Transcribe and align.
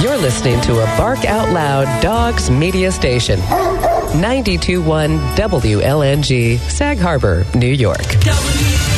You're 0.00 0.16
listening 0.16 0.60
to 0.60 0.74
a 0.74 0.86
Bark 0.96 1.24
Out 1.24 1.52
Loud 1.52 2.00
Dogs 2.00 2.50
Media 2.50 2.92
Station. 2.92 3.40
921 3.40 5.18
WLNG, 5.34 6.58
Sag 6.58 6.98
Harbor, 6.98 7.44
New 7.56 7.66
York. 7.66 8.06
And 8.24 8.97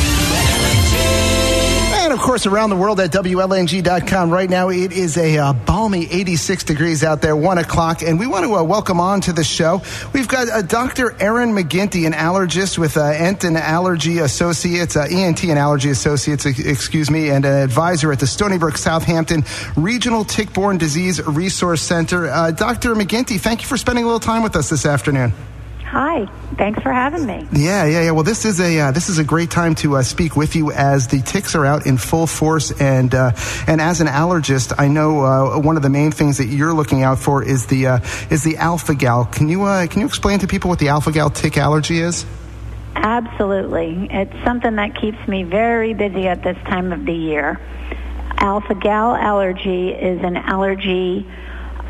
of 2.21 2.27
course, 2.27 2.45
around 2.45 2.69
the 2.69 2.75
world 2.75 2.99
at 2.99 3.09
WLNG.com. 3.09 4.29
Right 4.29 4.47
now, 4.47 4.69
it 4.69 4.91
is 4.91 5.17
a 5.17 5.39
uh, 5.39 5.53
balmy 5.53 6.07
86 6.11 6.65
degrees 6.65 7.03
out 7.03 7.19
there, 7.19 7.35
1 7.35 7.57
o'clock. 7.57 8.03
And 8.03 8.19
we 8.19 8.27
want 8.27 8.45
to 8.45 8.53
uh, 8.53 8.63
welcome 8.63 8.99
on 8.99 9.21
to 9.21 9.33
the 9.33 9.43
show. 9.43 9.81
We've 10.13 10.27
got 10.27 10.47
uh, 10.47 10.61
Dr. 10.61 11.19
Erin 11.19 11.49
McGinty, 11.49 12.05
an 12.05 12.13
allergist 12.13 12.77
with 12.77 12.95
uh, 12.95 13.05
Ent 13.05 13.43
and 13.43 13.57
Allergy 13.57 14.19
Associates, 14.19 14.95
uh, 14.95 15.07
ENT 15.09 15.45
and 15.45 15.57
Allergy 15.57 15.89
Associates, 15.89 16.45
excuse 16.45 17.09
me, 17.09 17.31
and 17.31 17.43
an 17.43 17.63
advisor 17.63 18.11
at 18.11 18.19
the 18.19 18.27
Stony 18.27 18.59
Brook 18.59 18.77
Southampton 18.77 19.43
Regional 19.75 20.23
Tick-Borne 20.23 20.77
Disease 20.77 21.25
Resource 21.25 21.81
Center. 21.81 22.27
Uh, 22.27 22.51
Dr. 22.51 22.93
McGinty, 22.93 23.39
thank 23.39 23.63
you 23.63 23.67
for 23.67 23.77
spending 23.77 24.03
a 24.03 24.07
little 24.07 24.19
time 24.19 24.43
with 24.43 24.55
us 24.55 24.69
this 24.69 24.85
afternoon. 24.85 25.33
Hi, 25.91 26.25
thanks 26.55 26.81
for 26.81 26.93
having 26.93 27.25
me. 27.25 27.45
Yeah, 27.51 27.83
yeah, 27.85 28.03
yeah. 28.03 28.11
Well, 28.11 28.23
this 28.23 28.45
is 28.45 28.61
a 28.61 28.79
uh, 28.79 28.91
this 28.91 29.09
is 29.09 29.17
a 29.17 29.25
great 29.25 29.51
time 29.51 29.75
to 29.75 29.97
uh, 29.97 30.03
speak 30.03 30.37
with 30.37 30.55
you 30.55 30.71
as 30.71 31.07
the 31.09 31.19
ticks 31.19 31.53
are 31.53 31.65
out 31.65 31.85
in 31.85 31.97
full 31.97 32.27
force, 32.27 32.71
and 32.79 33.13
uh, 33.13 33.33
and 33.67 33.81
as 33.81 33.99
an 33.99 34.07
allergist, 34.07 34.73
I 34.77 34.87
know 34.87 35.25
uh, 35.25 35.59
one 35.59 35.75
of 35.75 35.83
the 35.83 35.89
main 35.89 36.11
things 36.11 36.37
that 36.37 36.45
you're 36.45 36.73
looking 36.73 37.03
out 37.03 37.19
for 37.19 37.43
is 37.43 37.65
the 37.65 37.87
uh, 37.87 37.99
is 38.29 38.41
the 38.41 38.55
alpha 38.55 38.95
gal. 38.95 39.25
Can 39.25 39.49
you 39.49 39.63
uh, 39.63 39.85
can 39.87 39.99
you 39.99 40.07
explain 40.07 40.39
to 40.39 40.47
people 40.47 40.69
what 40.69 40.79
the 40.79 40.87
alpha 40.87 41.11
gal 41.11 41.29
tick 41.29 41.57
allergy 41.57 41.99
is? 41.99 42.25
Absolutely, 42.95 44.07
it's 44.11 44.45
something 44.45 44.77
that 44.77 44.95
keeps 44.95 45.27
me 45.27 45.43
very 45.43 45.93
busy 45.93 46.25
at 46.25 46.41
this 46.41 46.55
time 46.67 46.93
of 46.93 47.05
the 47.05 47.13
year. 47.13 47.59
Alpha 48.37 48.75
gal 48.75 49.13
allergy 49.13 49.89
is 49.89 50.23
an 50.23 50.37
allergy 50.37 51.27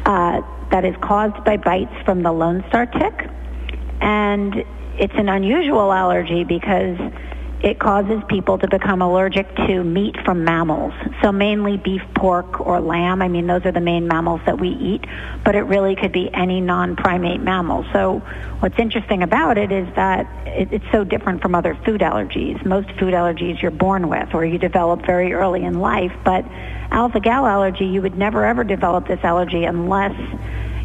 that 0.06 0.86
is 0.86 0.96
caused 1.02 1.44
by 1.44 1.58
bites 1.58 1.94
from 2.04 2.24
the 2.24 2.32
Lone 2.32 2.66
Star 2.70 2.88
tick 2.88 3.30
and 4.02 4.66
it's 4.98 5.14
an 5.16 5.30
unusual 5.30 5.92
allergy 5.92 6.44
because 6.44 6.98
it 7.64 7.78
causes 7.78 8.20
people 8.28 8.58
to 8.58 8.68
become 8.68 9.04
allergic 9.04 9.56
to 9.56 9.84
meat 9.84 10.16
from 10.26 10.44
mammals. 10.44 10.94
So 11.22 11.32
mainly 11.32 11.78
beef, 11.78 12.02
pork, 12.16 12.60
or 12.60 12.80
lamb. 12.82 13.22
I 13.22 13.28
mean, 13.28 13.46
those 13.46 13.64
are 13.66 13.72
the 13.72 13.80
main 13.80 14.08
mammals 14.08 14.42
that 14.48 14.60
we 14.60 14.70
eat, 14.70 15.06
but 15.46 15.56
it 15.56 15.62
really 15.62 15.96
could 15.96 16.12
be 16.12 16.34
any 16.34 16.60
non-primate 16.60 17.40
mammal. 17.40 17.86
So 17.94 18.20
what's 18.62 18.80
interesting 18.80 19.22
about 19.22 19.60
it 19.60 19.72
is 19.72 19.88
that 19.96 20.28
it's 20.48 20.86
so 20.92 21.04
different 21.04 21.44
from 21.44 21.54
other 21.54 21.76
food 21.86 22.02
allergies. 22.02 22.66
Most 22.66 22.88
food 23.00 23.14
allergies 23.14 23.62
you're 23.62 23.70
born 23.70 24.10
with 24.10 24.34
or 24.34 24.44
you 24.44 24.58
develop 24.58 25.06
very 25.06 25.32
early 25.34 25.64
in 25.64 25.80
life, 25.80 26.14
but 26.26 26.44
alpha-gal 26.90 27.46
allergy, 27.46 27.86
you 27.86 28.02
would 28.02 28.18
never 28.18 28.44
ever 28.44 28.64
develop 28.64 29.08
this 29.08 29.20
allergy 29.24 29.66
unless 29.66 30.16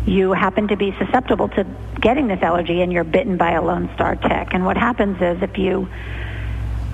you 0.06 0.32
happen 0.32 0.68
to 0.68 0.76
be 0.76 0.94
susceptible 0.98 1.48
to 1.48 1.66
getting 2.00 2.28
this 2.28 2.40
allergy 2.42 2.80
and 2.80 2.92
you're 2.92 3.04
bitten 3.04 3.36
by 3.36 3.52
a 3.52 3.62
Lone 3.62 3.90
Star 3.94 4.14
tick. 4.14 4.48
And 4.52 4.64
what 4.64 4.76
happens 4.76 5.20
is 5.20 5.42
if 5.42 5.58
you 5.58 5.88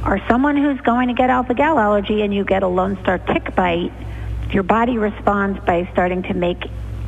are 0.02 0.18
someone 0.26 0.56
who's 0.56 0.80
going 0.80 1.08
to 1.08 1.14
get 1.14 1.30
alpha 1.30 1.54
gal 1.54 1.78
allergy 1.78 2.22
and 2.22 2.34
you 2.34 2.44
get 2.44 2.62
a 2.62 2.68
Lone 2.68 2.98
Star 3.02 3.18
tick 3.18 3.54
bite, 3.54 3.92
your 4.50 4.62
body 4.62 4.96
responds 4.96 5.60
by 5.64 5.88
starting 5.92 6.22
to 6.24 6.34
make 6.34 6.64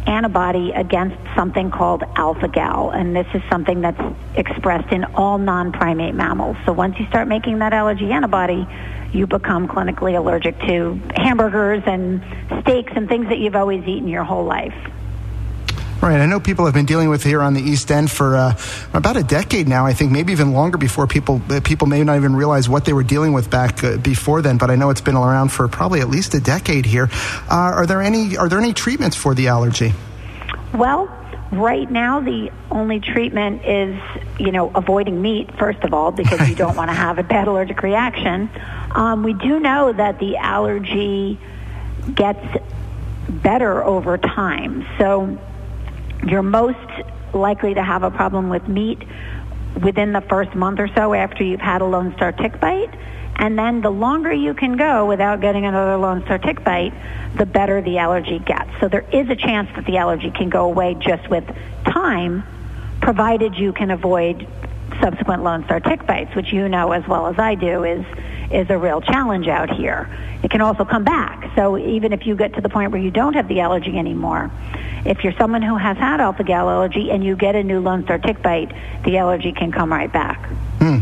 antibody 0.06 0.72
against 0.72 1.16
something 1.34 1.70
called 1.70 2.02
alpha 2.16 2.48
gal. 2.48 2.90
And 2.90 3.16
this 3.16 3.26
is 3.32 3.42
something 3.48 3.80
that's 3.80 4.00
expressed 4.36 4.92
in 4.92 5.04
all 5.04 5.38
non 5.38 5.72
primate 5.72 6.14
mammals. 6.14 6.58
So 6.66 6.72
once 6.72 6.98
you 6.98 7.06
start 7.06 7.28
making 7.28 7.60
that 7.60 7.72
allergy 7.72 8.12
antibody, 8.12 8.66
you 9.12 9.26
become 9.26 9.68
clinically 9.68 10.18
allergic 10.18 10.58
to 10.60 11.00
hamburgers 11.16 11.82
and 11.86 12.22
steaks 12.62 12.92
and 12.94 13.08
things 13.08 13.28
that 13.28 13.38
you've 13.38 13.56
always 13.56 13.86
eaten 13.86 14.08
your 14.08 14.24
whole 14.24 14.44
life. 14.44 14.74
Right. 16.04 16.20
I 16.20 16.26
know 16.26 16.38
people 16.38 16.66
have 16.66 16.74
been 16.74 16.84
dealing 16.84 17.08
with 17.08 17.24
here 17.24 17.40
on 17.40 17.54
the 17.54 17.62
East 17.62 17.90
End 17.90 18.10
for 18.10 18.36
uh, 18.36 18.54
about 18.92 19.16
a 19.16 19.22
decade 19.22 19.66
now. 19.66 19.86
I 19.86 19.94
think 19.94 20.12
maybe 20.12 20.32
even 20.32 20.52
longer 20.52 20.76
before 20.76 21.06
people 21.06 21.40
uh, 21.48 21.62
people 21.64 21.86
may 21.86 22.04
not 22.04 22.16
even 22.16 22.36
realize 22.36 22.68
what 22.68 22.84
they 22.84 22.92
were 22.92 23.02
dealing 23.02 23.32
with 23.32 23.48
back 23.48 23.82
uh, 23.82 23.96
before 23.96 24.42
then. 24.42 24.58
But 24.58 24.70
I 24.70 24.76
know 24.76 24.90
it's 24.90 25.00
been 25.00 25.16
around 25.16 25.48
for 25.48 25.66
probably 25.66 26.02
at 26.02 26.10
least 26.10 26.34
a 26.34 26.40
decade 26.40 26.84
here. 26.84 27.08
Uh, 27.50 27.54
are 27.54 27.86
there 27.86 28.02
any 28.02 28.36
are 28.36 28.50
there 28.50 28.58
any 28.58 28.74
treatments 28.74 29.16
for 29.16 29.34
the 29.34 29.48
allergy? 29.48 29.94
Well, 30.74 31.06
right 31.50 31.90
now 31.90 32.20
the 32.20 32.52
only 32.70 33.00
treatment 33.00 33.64
is 33.64 33.98
you 34.38 34.52
know 34.52 34.70
avoiding 34.74 35.22
meat 35.22 35.56
first 35.56 35.82
of 35.84 35.94
all 35.94 36.12
because 36.12 36.46
you 36.50 36.54
don't 36.54 36.76
want 36.80 36.90
to 36.90 36.94
have 36.94 37.18
a 37.18 37.22
bad 37.22 37.48
allergic 37.48 37.82
reaction. 37.82 38.50
Um, 38.90 39.22
we 39.22 39.32
do 39.32 39.58
know 39.58 39.90
that 39.90 40.18
the 40.18 40.36
allergy 40.36 41.40
gets 42.14 42.44
better 43.26 43.82
over 43.82 44.18
time. 44.18 44.86
So 44.98 45.38
you're 46.26 46.42
most 46.42 46.78
likely 47.32 47.74
to 47.74 47.82
have 47.82 48.02
a 48.02 48.10
problem 48.10 48.48
with 48.48 48.66
meat 48.68 49.02
within 49.82 50.12
the 50.12 50.20
first 50.22 50.54
month 50.54 50.78
or 50.78 50.88
so 50.88 51.14
after 51.14 51.42
you've 51.42 51.60
had 51.60 51.82
a 51.82 51.84
Lone 51.84 52.14
Star 52.14 52.32
tick 52.32 52.60
bite. 52.60 52.94
And 53.36 53.58
then 53.58 53.80
the 53.80 53.90
longer 53.90 54.32
you 54.32 54.54
can 54.54 54.76
go 54.76 55.06
without 55.06 55.40
getting 55.40 55.66
another 55.66 55.96
Lone 55.96 56.22
Star 56.24 56.38
tick 56.38 56.62
bite, 56.62 56.94
the 57.36 57.46
better 57.46 57.82
the 57.82 57.98
allergy 57.98 58.38
gets. 58.38 58.70
So 58.80 58.88
there 58.88 59.04
is 59.12 59.28
a 59.28 59.36
chance 59.36 59.68
that 59.74 59.84
the 59.84 59.96
allergy 59.96 60.30
can 60.30 60.50
go 60.50 60.66
away 60.66 60.94
just 60.94 61.28
with 61.28 61.44
time, 61.84 62.44
provided 63.00 63.56
you 63.56 63.72
can 63.72 63.90
avoid 63.90 64.46
subsequent 65.00 65.42
Lone 65.42 65.64
Star 65.64 65.80
tick 65.80 66.06
bites, 66.06 66.34
which 66.34 66.52
you 66.52 66.68
know 66.68 66.92
as 66.92 67.06
well 67.06 67.26
as 67.26 67.38
I 67.38 67.54
do 67.54 67.84
is 67.84 68.04
is 68.50 68.68
a 68.70 68.78
real 68.78 69.00
challenge 69.00 69.48
out 69.48 69.70
here. 69.70 70.08
It 70.42 70.50
can 70.50 70.60
also 70.60 70.84
come 70.84 71.04
back. 71.04 71.50
So 71.56 71.78
even 71.78 72.12
if 72.12 72.26
you 72.26 72.36
get 72.36 72.54
to 72.54 72.60
the 72.60 72.68
point 72.68 72.92
where 72.92 73.00
you 73.00 73.10
don't 73.10 73.34
have 73.34 73.48
the 73.48 73.60
allergy 73.60 73.96
anymore, 73.98 74.50
if 75.04 75.24
you're 75.24 75.32
someone 75.38 75.62
who 75.62 75.76
has 75.76 75.96
had 75.96 76.20
alpha 76.20 76.44
gal 76.44 76.68
allergy 76.68 77.10
and 77.10 77.24
you 77.24 77.36
get 77.36 77.54
a 77.54 77.62
new 77.62 77.80
Lone 77.80 78.04
Star 78.04 78.18
tick 78.18 78.42
bite, 78.42 78.72
the 79.04 79.18
allergy 79.18 79.52
can 79.52 79.72
come 79.72 79.90
right 79.90 80.12
back. 80.12 80.46
Hmm. 80.78 80.98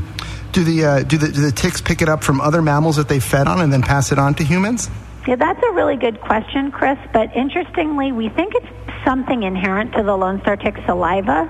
Do 0.53 0.65
the, 0.65 0.85
uh, 0.85 1.03
do 1.03 1.17
the 1.17 1.29
do 1.29 1.41
the 1.41 1.53
ticks 1.53 1.81
pick 1.81 2.03
it 2.03 2.09
up 2.11 2.23
from 2.23 2.41
other 2.41 2.61
mammals 2.61 2.97
that 2.97 3.09
they 3.09 3.21
fed 3.21 3.49
on 3.49 3.61
and 3.61 3.73
then 3.73 3.83
pass 3.83 4.13
it 4.13 4.19
on 4.19 4.35
to 4.35 4.45
humans? 4.45 4.91
Yeah, 5.27 5.37
that's 5.37 5.63
a 5.63 5.73
really 5.73 5.97
good 5.97 6.21
question, 6.21 6.71
Chris. 6.71 6.99
But 7.13 7.35
interestingly, 7.35 8.13
we 8.13 8.29
think 8.29 8.55
it's 8.55 8.67
something 9.05 9.45
inherent 9.45 9.93
to 9.95 10.03
the 10.03 10.17
Lone 10.17 10.41
Star 10.43 10.57
tick 10.57 10.77
saliva. 10.85 11.49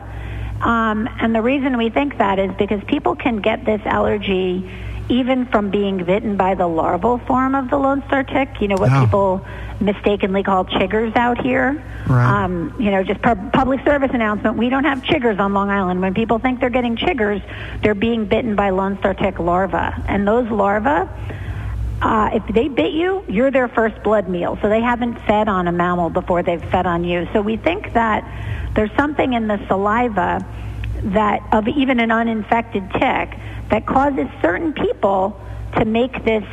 Um, 0.63 1.09
and 1.21 1.35
the 1.35 1.43
reason 1.43 1.77
we 1.77 1.91
think 1.91 2.19
that 2.19 2.39
is 2.39 2.51
because 2.57 2.83
people 2.85 3.17
can 3.17 3.41
get 3.41 3.65
this 3.65 3.81
allergy 3.85 4.71
even 5.09 5.47
from 5.47 5.71
being 5.71 6.05
bitten 6.05 6.37
by 6.37 6.55
the 6.55 6.67
larval 6.67 7.19
form 7.19 7.55
of 7.55 7.69
the 7.69 7.77
Lone 7.77 8.03
Star 8.07 8.23
tick, 8.23 8.49
you 8.61 8.69
know, 8.69 8.77
what 8.77 8.93
oh. 8.93 9.05
people 9.05 9.47
mistakenly 9.81 10.43
call 10.43 10.65
chiggers 10.65 11.15
out 11.17 11.41
here. 11.41 11.85
Right. 12.07 12.45
Um, 12.45 12.75
you 12.79 12.91
know, 12.91 13.03
just 13.03 13.21
pub- 13.21 13.53
public 13.53 13.85
service 13.85 14.11
announcement. 14.13 14.57
We 14.57 14.69
don't 14.69 14.85
have 14.85 15.03
chiggers 15.03 15.39
on 15.39 15.53
Long 15.53 15.71
Island. 15.71 16.01
When 16.01 16.15
people 16.15 16.39
think 16.39 16.61
they're 16.61 16.71
getting 16.71 16.97
chiggers, 16.97 17.43
they're 17.83 17.95
being 17.95 18.27
bitten 18.27 18.55
by 18.55 18.71
Lone 18.71 18.99
Star 18.99 19.15
tick 19.15 19.39
larvae. 19.39 20.03
And 20.07 20.27
those 20.27 20.49
larvae, 20.51 21.09
uh, 22.03 22.31
if 22.33 22.55
they 22.55 22.67
bit 22.67 22.93
you, 22.93 23.25
you're 23.29 23.53
their 23.53 23.69
first 23.69 24.03
blood 24.03 24.29
meal. 24.29 24.59
So 24.61 24.69
they 24.69 24.81
haven't 24.81 25.15
fed 25.21 25.49
on 25.49 25.69
a 25.69 25.73
mammal 25.73 26.11
before 26.11 26.43
they've 26.43 26.63
fed 26.71 26.85
on 26.85 27.05
you. 27.05 27.29
So 27.33 27.41
we 27.41 27.57
think 27.57 27.93
that 27.93 28.25
there's 28.75 28.91
something 28.97 29.35
in 29.35 29.47
the 29.47 29.65
saliva 29.69 30.45
that 31.05 31.43
of 31.53 31.69
even 31.69 32.01
an 32.01 32.11
uninfected 32.11 32.91
tick 32.93 33.39
that 33.71 33.87
causes 33.87 34.27
certain 34.41 34.73
people 34.73 35.41
to 35.77 35.85
make 35.85 36.25
this 36.25 36.45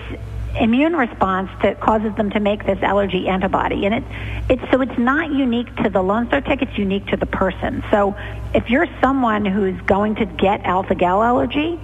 immune 0.59 0.95
response 0.95 1.49
that 1.63 1.79
causes 1.79 2.15
them 2.15 2.29
to 2.29 2.39
make 2.39 2.65
this 2.65 2.81
allergy 2.83 3.27
antibody. 3.27 3.85
And 3.85 3.95
it, 3.95 4.03
it's, 4.49 4.71
so 4.71 4.81
it's 4.81 4.97
not 4.99 5.31
unique 5.31 5.75
to 5.77 5.89
the 5.89 6.01
Lone 6.01 6.27
Star 6.27 6.41
tick, 6.41 6.61
it's 6.61 6.77
unique 6.77 7.07
to 7.07 7.17
the 7.17 7.25
person. 7.25 7.83
So 7.89 8.15
if 8.53 8.69
you're 8.69 8.87
someone 9.01 9.45
who's 9.45 9.79
going 9.81 10.15
to 10.15 10.25
get 10.25 10.61
alpha-gal 10.61 11.23
allergy, 11.23 11.79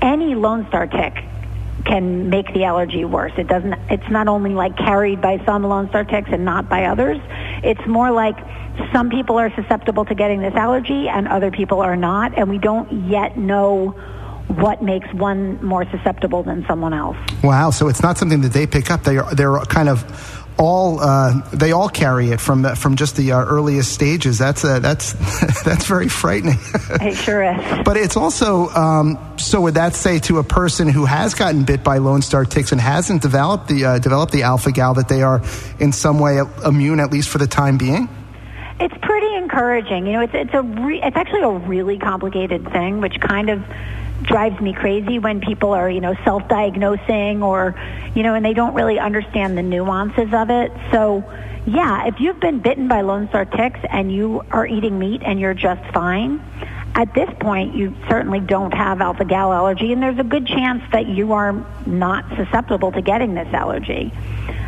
any 0.00 0.34
Lone 0.36 0.66
Star 0.68 0.86
tick 0.86 1.24
can 1.84 2.30
make 2.30 2.52
the 2.54 2.64
allergy 2.64 3.04
worse. 3.04 3.32
It 3.36 3.46
doesn't, 3.46 3.74
it's 3.90 4.08
not 4.10 4.28
only 4.28 4.50
like 4.50 4.76
carried 4.76 5.20
by 5.20 5.44
some 5.44 5.62
Lone 5.64 5.88
Star 5.88 6.04
ticks 6.04 6.28
and 6.32 6.44
not 6.44 6.68
by 6.68 6.84
others. 6.84 7.18
It's 7.62 7.86
more 7.86 8.10
like 8.10 8.36
some 8.92 9.10
people 9.10 9.38
are 9.38 9.54
susceptible 9.54 10.04
to 10.06 10.14
getting 10.14 10.40
this 10.40 10.54
allergy 10.54 11.08
and 11.08 11.28
other 11.28 11.50
people 11.50 11.80
are 11.80 11.96
not, 11.96 12.36
and 12.38 12.48
we 12.48 12.58
don't 12.58 13.08
yet 13.08 13.36
know 13.36 13.94
what 14.48 14.82
makes 14.82 15.12
one 15.14 15.64
more 15.64 15.88
susceptible 15.90 16.42
than 16.42 16.64
someone 16.66 16.92
else. 16.92 17.16
Wow! 17.42 17.70
So 17.70 17.88
it's 17.88 18.02
not 18.02 18.18
something 18.18 18.42
that 18.42 18.52
they 18.52 18.66
pick 18.66 18.90
up. 18.90 19.02
They 19.02 19.16
are 19.16 19.34
they're 19.34 19.58
kind 19.60 19.88
of 19.88 20.43
all 20.56 21.00
uh, 21.00 21.40
they 21.52 21.72
all 21.72 21.88
carry 21.88 22.30
it 22.30 22.40
from 22.40 22.62
the, 22.62 22.76
from 22.76 22.96
just 22.96 23.16
the 23.16 23.32
uh, 23.32 23.44
earliest 23.44 23.92
stages. 23.92 24.38
That's 24.38 24.64
uh, 24.64 24.78
that's 24.78 25.12
that's 25.64 25.86
very 25.86 26.08
frightening. 26.08 26.58
it 27.00 27.16
sure 27.16 27.42
is. 27.42 27.54
But 27.84 27.96
it's 27.96 28.16
also 28.16 28.68
um, 28.68 29.18
so. 29.36 29.60
Would 29.62 29.74
that 29.74 29.94
say 29.94 30.18
to 30.20 30.38
a 30.38 30.44
person 30.44 30.88
who 30.88 31.04
has 31.04 31.34
gotten 31.34 31.64
bit 31.64 31.82
by 31.84 31.98
Lone 31.98 32.22
Star 32.22 32.44
ticks 32.44 32.72
and 32.72 32.80
hasn't 32.80 33.22
developed 33.22 33.68
the 33.68 33.84
uh, 33.84 33.98
developed 33.98 34.32
the 34.32 34.42
alpha 34.42 34.72
gal 34.72 34.94
that 34.94 35.08
they 35.08 35.22
are 35.22 35.42
in 35.80 35.92
some 35.92 36.18
way 36.18 36.40
immune 36.64 37.00
at 37.00 37.10
least 37.10 37.28
for 37.28 37.38
the 37.38 37.46
time 37.46 37.76
being? 37.76 38.08
It's 38.80 38.94
pretty 39.02 39.34
encouraging. 39.36 40.06
You 40.06 40.12
know, 40.14 40.20
it's 40.20 40.34
it's 40.34 40.54
a 40.54 40.62
re- 40.62 41.02
it's 41.02 41.16
actually 41.16 41.42
a 41.42 41.50
really 41.50 41.98
complicated 41.98 42.70
thing, 42.70 43.00
which 43.00 43.20
kind 43.20 43.50
of 43.50 43.62
drives 44.22 44.60
me 44.60 44.72
crazy 44.72 45.18
when 45.18 45.40
people 45.40 45.72
are, 45.72 45.90
you 45.90 46.00
know, 46.00 46.14
self-diagnosing 46.24 47.42
or, 47.42 47.74
you 48.14 48.22
know, 48.22 48.34
and 48.34 48.44
they 48.44 48.54
don't 48.54 48.74
really 48.74 48.98
understand 48.98 49.58
the 49.58 49.62
nuances 49.62 50.32
of 50.32 50.50
it. 50.50 50.72
So, 50.92 51.24
yeah, 51.66 52.06
if 52.06 52.20
you've 52.20 52.40
been 52.40 52.60
bitten 52.60 52.88
by 52.88 53.00
Lone 53.00 53.28
Star 53.28 53.44
ticks 53.44 53.80
and 53.90 54.12
you 54.12 54.44
are 54.50 54.66
eating 54.66 54.98
meat 54.98 55.22
and 55.24 55.40
you're 55.40 55.54
just 55.54 55.82
fine, 55.92 56.40
at 56.94 57.12
this 57.14 57.28
point 57.40 57.74
you 57.74 57.94
certainly 58.08 58.40
don't 58.40 58.72
have 58.72 59.00
alpha 59.00 59.24
gal 59.24 59.52
allergy, 59.52 59.92
and 59.92 60.02
there's 60.02 60.18
a 60.18 60.24
good 60.24 60.46
chance 60.46 60.82
that 60.92 61.08
you 61.08 61.32
are 61.32 61.52
not 61.86 62.24
susceptible 62.36 62.92
to 62.92 63.02
getting 63.02 63.34
this 63.34 63.52
allergy. 63.52 64.10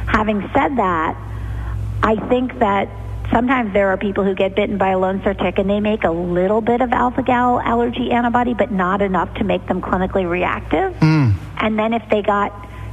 Having 0.09 0.41
said 0.53 0.77
that, 0.77 1.17
I 2.03 2.17
think 2.29 2.59
that 2.59 2.89
sometimes 3.31 3.73
there 3.73 3.89
are 3.89 3.97
people 3.97 4.25
who 4.25 4.35
get 4.35 4.55
bitten 4.55 4.79
by 4.79 4.91
a 4.91 4.99
Lone 4.99 5.21
Star 5.21 5.35
tick 5.35 5.59
and 5.59 5.69
they 5.69 5.81
make 5.81 6.05
a 6.05 6.11
little 6.11 6.61
bit 6.61 6.81
of 6.81 6.93
alpha 6.93 7.23
gal 7.23 7.61
allergy 7.61 8.11
antibody, 8.11 8.55
but 8.55 8.71
not 8.71 9.03
enough 9.03 9.33
to 9.35 9.45
make 9.45 9.67
them 9.67 9.81
clinically 9.81 10.29
reactive. 10.29 10.93
Mm. 10.95 11.35
And 11.59 11.79
then 11.79 11.93
if 11.93 12.03
they 12.11 12.23
got, 12.23 12.53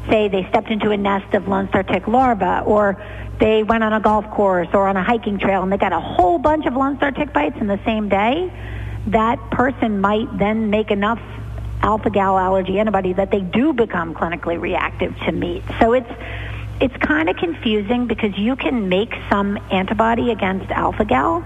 say, 0.10 0.28
they 0.28 0.48
stepped 0.50 0.70
into 0.70 0.92
a 0.92 0.98
nest 0.98 1.34
of 1.34 1.48
Lone 1.48 1.68
Star 1.70 1.84
tick 1.84 2.08
larvae, 2.08 2.66
or 2.66 3.02
they 3.40 3.64
went 3.64 3.84
on 3.84 3.94
a 3.94 4.00
golf 4.00 4.30
course 4.32 4.68
or 4.74 4.88
on 4.88 4.98
a 4.98 5.04
hiking 5.04 5.40
trail 5.40 5.64
and 5.64 5.72
they 5.72 5.78
got 5.78 5.94
a 5.94 6.00
whole 6.00 6.38
bunch 6.38 6.66
of 6.66 6.76
Lone 6.76 6.98
Star 6.98 7.12
tick 7.12 7.34
bites 7.34 7.58
in 7.60 7.68
the 7.68 7.80
same 7.86 8.10
day, 8.10 8.52
that 9.08 9.40
person 9.52 10.00
might 10.00 10.38
then 10.38 10.70
make 10.70 10.92
enough 10.92 11.20
alpha 11.82 12.10
gal 12.10 12.38
allergy 12.38 12.80
antibody 12.80 13.14
that 13.14 13.30
they 13.30 13.42
do 13.42 13.74
become 13.74 14.14
clinically 14.14 14.60
reactive 14.60 15.14
to 15.26 15.32
meat. 15.32 15.64
So 15.80 15.94
it's 15.94 16.10
it's 16.84 16.98
kind 16.98 17.30
of 17.30 17.38
confusing 17.38 18.08
because 18.08 18.38
you 18.38 18.58
can 18.58 18.90
make 18.90 19.16
some 19.30 19.58
antibody 19.72 20.32
against 20.32 20.70
alpha 20.70 21.06
gal 21.06 21.42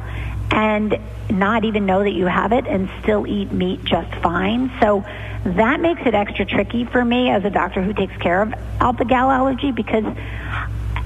and 0.49 0.97
not 1.29 1.63
even 1.63 1.85
know 1.85 2.03
that 2.03 2.13
you 2.13 2.25
have 2.25 2.51
it 2.51 2.65
and 2.65 2.89
still 3.03 3.27
eat 3.27 3.51
meat 3.51 3.83
just 3.83 4.11
fine. 4.15 4.71
So 4.81 5.05
that 5.45 5.79
makes 5.79 6.01
it 6.07 6.15
extra 6.15 6.43
tricky 6.43 6.85
for 6.85 7.05
me 7.05 7.29
as 7.29 7.45
a 7.45 7.51
doctor 7.51 7.83
who 7.83 7.93
takes 7.93 8.17
care 8.17 8.41
of 8.41 8.51
alpha 8.79 9.05
gal 9.05 9.29
allergy 9.29 9.71
because 9.71 10.05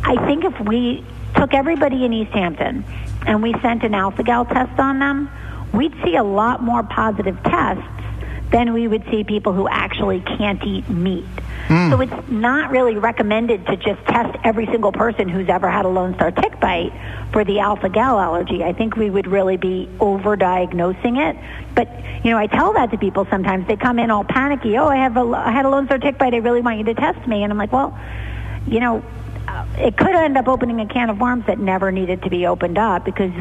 I 0.04 0.16
think 0.26 0.46
if 0.46 0.58
we 0.62 1.04
took 1.36 1.54
everybody 1.54 2.06
in 2.06 2.14
East 2.14 2.32
Hampton 2.32 2.86
and 3.28 3.44
we 3.44 3.54
sent 3.62 3.84
an 3.84 3.94
alpha 3.94 4.24
gal 4.24 4.46
test 4.46 4.80
on 4.80 5.00
them, 5.00 5.30
we'd 5.74 5.94
see 6.06 6.16
a 6.16 6.24
lot 6.24 6.64
more 6.64 6.84
positive 6.84 7.38
tests 7.44 7.84
than 8.54 8.72
we 8.72 8.88
would 8.88 9.04
see 9.12 9.26
people 9.26 9.52
who 9.52 9.68
actually 9.68 10.22
can't 10.22 10.64
eat 10.64 10.88
meat. 10.88 11.26
Mm. 11.68 11.92
So 11.92 12.02
it's 12.02 12.30
not 12.30 12.72
really 12.72 12.98
recommended 12.98 13.66
to 13.68 13.78
just 13.78 14.04
test 14.06 14.38
every 14.44 14.66
single 14.68 14.92
person 14.92 15.30
who's 15.30 15.50
ever 15.50 15.70
had 15.70 15.86
a 15.86 15.90
Lone 15.90 16.14
Star 16.16 16.32
tick 16.32 16.60
bite 16.60 16.92
for 17.32 17.44
the 17.44 17.60
alpha 17.60 17.90
gal 17.90 18.20
allergy. 18.20 18.64
I 18.64 18.74
think 18.74 18.96
we 18.96 19.10
would 19.10 19.28
really 19.28 19.58
be 19.58 19.90
over-diagnosing 20.00 21.18
it. 21.18 21.38
But 21.76 21.90
you 22.24 22.32
know, 22.32 22.38
I 22.38 22.48
tell 22.48 22.74
that 22.74 22.92
to 22.92 22.98
people 22.98 23.26
sometimes. 23.30 23.68
They 23.68 23.78
come 23.78 24.00
in 24.00 24.12
all 24.12 24.24
panicky. 24.24 24.78
Oh, 24.78 24.88
I 24.88 24.98
have 24.98 25.18
a 25.18 25.22
I 25.22 25.52
had 25.52 25.66
a 25.66 25.70
Lone 25.70 25.86
Star 25.86 25.98
tick 25.98 26.18
bite. 26.18 26.34
I 26.34 26.38
really 26.38 26.62
want 26.62 26.78
you 26.78 26.86
to 26.86 26.94
test 26.94 27.26
me. 27.28 27.44
And 27.44 27.52
I'm 27.52 27.58
like, 27.58 27.72
well, 27.72 27.98
you 28.68 28.80
know, 28.80 29.04
it 29.78 29.98
could 29.98 30.16
end 30.16 30.38
up 30.38 30.48
opening 30.48 30.80
a 30.80 30.88
can 30.88 31.10
of 31.10 31.20
worms 31.20 31.46
that 31.48 31.60
never 31.60 31.92
needed 31.92 32.24
to 32.24 32.30
be 32.30 32.46
opened 32.48 32.78
up 32.78 33.06
because 33.06 33.32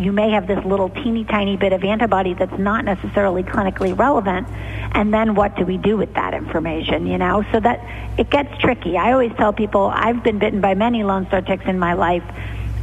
you 0.00 0.12
may 0.12 0.30
have 0.30 0.46
this 0.46 0.64
little 0.64 0.88
teeny 0.88 1.24
tiny 1.24 1.56
bit 1.56 1.72
of 1.72 1.84
antibody 1.84 2.34
that's 2.34 2.58
not 2.58 2.84
necessarily 2.84 3.42
clinically 3.42 3.96
relevant 3.96 4.48
and 4.92 5.12
then 5.12 5.34
what 5.34 5.56
do 5.56 5.64
we 5.64 5.76
do 5.76 5.96
with 5.96 6.14
that 6.14 6.34
information 6.34 7.06
you 7.06 7.18
know? 7.18 7.44
So 7.52 7.60
that 7.60 7.80
it 8.18 8.30
gets 8.30 8.56
tricky. 8.58 8.96
I 8.96 9.12
always 9.12 9.32
tell 9.36 9.52
people 9.52 9.90
i've 9.94 10.22
been 10.22 10.38
bitten 10.38 10.60
by 10.60 10.74
many 10.74 11.04
lone 11.04 11.26
star 11.26 11.42
ticks 11.42 11.64
in 11.66 11.78
my 11.78 11.94
life 11.94 12.24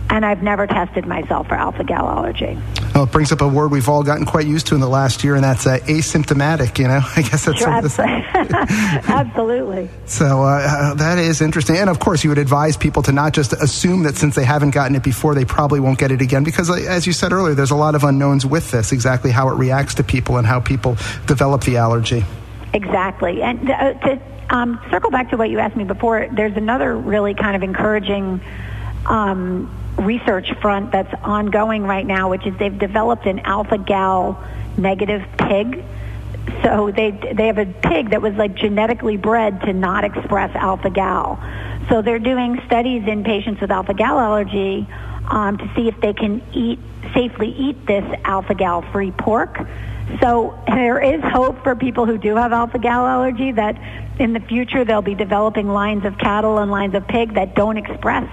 and 0.10 0.26
I've 0.26 0.42
never 0.42 0.68
tested 0.68 1.06
myself 1.06 1.48
for 1.48 1.56
alpha 1.56 1.84
gal 1.84 2.08
allergy. 2.08 2.58
Well, 2.96 3.04
it 3.04 3.12
brings 3.12 3.32
up 3.32 3.42
a 3.42 3.48
word 3.48 3.72
we've 3.72 3.90
all 3.90 4.04
gotten 4.04 4.26
quite 4.26 4.48
used 4.48 4.68
to 4.68 4.76
in 4.76 4.82
the 4.82 4.90
last 4.90 5.24
year, 5.24 5.36
and 5.36 5.44
that's 5.44 5.68
uh, 5.68 5.80
asymptomatic. 5.80 6.80
You 6.80 6.88
know, 6.88 7.02
I 7.16 7.22
guess 7.22 7.46
that's 7.46 7.60
sure, 7.60 7.70
absolutely. 9.14 9.90
So 10.06 10.44
uh, 10.44 10.46
uh, 10.46 10.94
that 10.96 11.18
is 11.18 11.42
interesting, 11.42 11.78
and 11.78 11.90
of 11.90 12.00
course, 12.00 12.24
you 12.24 12.30
would 12.30 12.40
advise 12.40 12.78
people 12.78 13.04
to 13.04 13.12
not 13.12 13.34
just 13.34 13.54
assume 13.54 14.04
that 14.04 14.16
since 14.16 14.36
they 14.36 14.46
haven't 14.46 14.72
gotten 14.72 14.96
it 14.96 15.04
before, 15.04 15.36
they 15.36 15.46
probably 15.46 15.80
won't 15.80 16.00
get 16.00 16.12
it 16.12 16.22
again, 16.22 16.44
because 16.44 16.70
as 16.70 17.06
you 17.06 17.14
said 17.14 17.34
earlier, 17.34 17.54
there's 17.54 17.72
a 17.72 17.76
lot 17.76 17.96
of 17.96 18.04
unknowns 18.04 18.46
with 18.46 18.72
this, 18.72 18.92
exactly 18.92 19.32
how 19.32 19.50
it 19.50 19.56
reacts 19.56 19.96
to 19.96 20.04
people 20.04 20.38
and 20.38 20.48
how 20.48 20.60
people 20.60 20.96
develop 21.26 21.64
the 21.64 21.78
allergy. 21.78 22.24
Exactly, 22.74 23.42
and 23.42 23.70
uh, 23.70 23.94
to 23.94 24.22
um, 24.50 24.80
circle 24.90 25.12
back 25.12 25.32
to 25.32 25.38
what 25.38 25.50
you 25.50 25.60
asked 25.60 25.76
me 25.76 25.84
before, 25.84 26.28
there's 26.32 26.56
another 26.56 26.96
really 26.96 27.34
kind 27.34 27.56
of 27.56 27.64
encouraging. 27.64 28.42
Um, 29.06 29.74
research 29.98 30.54
front 30.62 30.92
that's 30.92 31.14
ongoing 31.24 31.84
right 31.84 32.06
now, 32.06 32.30
which 32.30 32.46
is 32.46 32.56
they've 32.58 32.78
developed 32.78 33.26
an 33.26 33.40
alpha 33.40 33.78
gal 33.78 34.44
negative 34.78 35.24
pig. 35.38 35.84
So 36.64 36.92
they 36.92 37.12
they 37.12 37.48
have 37.48 37.58
a 37.58 37.66
pig 37.66 38.12
that 38.12 38.22
was 38.22 38.36
like 38.36 38.56
genetically 38.56 39.18
bred 39.18 39.62
to 39.62 39.74
not 39.74 40.04
express 40.04 40.56
alpha 40.56 40.90
gal. 40.90 41.40
So 41.90 42.02
they're 42.02 42.20
doing 42.20 42.62
studies 42.66 43.08
in 43.08 43.24
patients 43.24 43.62
with 43.62 43.72
alpha 43.72 43.94
gal 43.94 44.20
allergy 44.20 44.88
um, 45.28 45.58
to 45.58 45.72
see 45.76 45.88
if 45.88 46.00
they 46.00 46.14
can 46.14 46.42
eat 46.54 46.80
safely 47.14 47.50
eat 47.50 47.86
this 47.86 48.06
alpha 48.24 48.56
gal 48.56 48.82
free 48.92 49.12
pork. 49.12 49.68
So 50.22 50.58
there 50.68 51.02
is 51.02 51.22
hope 51.22 51.64
for 51.64 51.76
people 51.76 52.06
who 52.06 52.18
do 52.18 52.36
have 52.36 52.54
alpha 52.54 52.80
gal 52.80 53.06
allergy 53.06 53.52
that 53.52 53.78
in 54.20 54.34
the 54.34 54.40
future 54.40 54.86
they'll 54.86 55.02
be 55.02 55.16
developing 55.16 55.68
lines 55.68 56.06
of 56.06 56.18
cattle 56.18 56.60
and 56.60 56.72
lines 56.72 56.96
of 56.96 57.08
pig 57.08 57.34
that 57.34 57.56
don't 57.56 57.78
express 57.78 58.30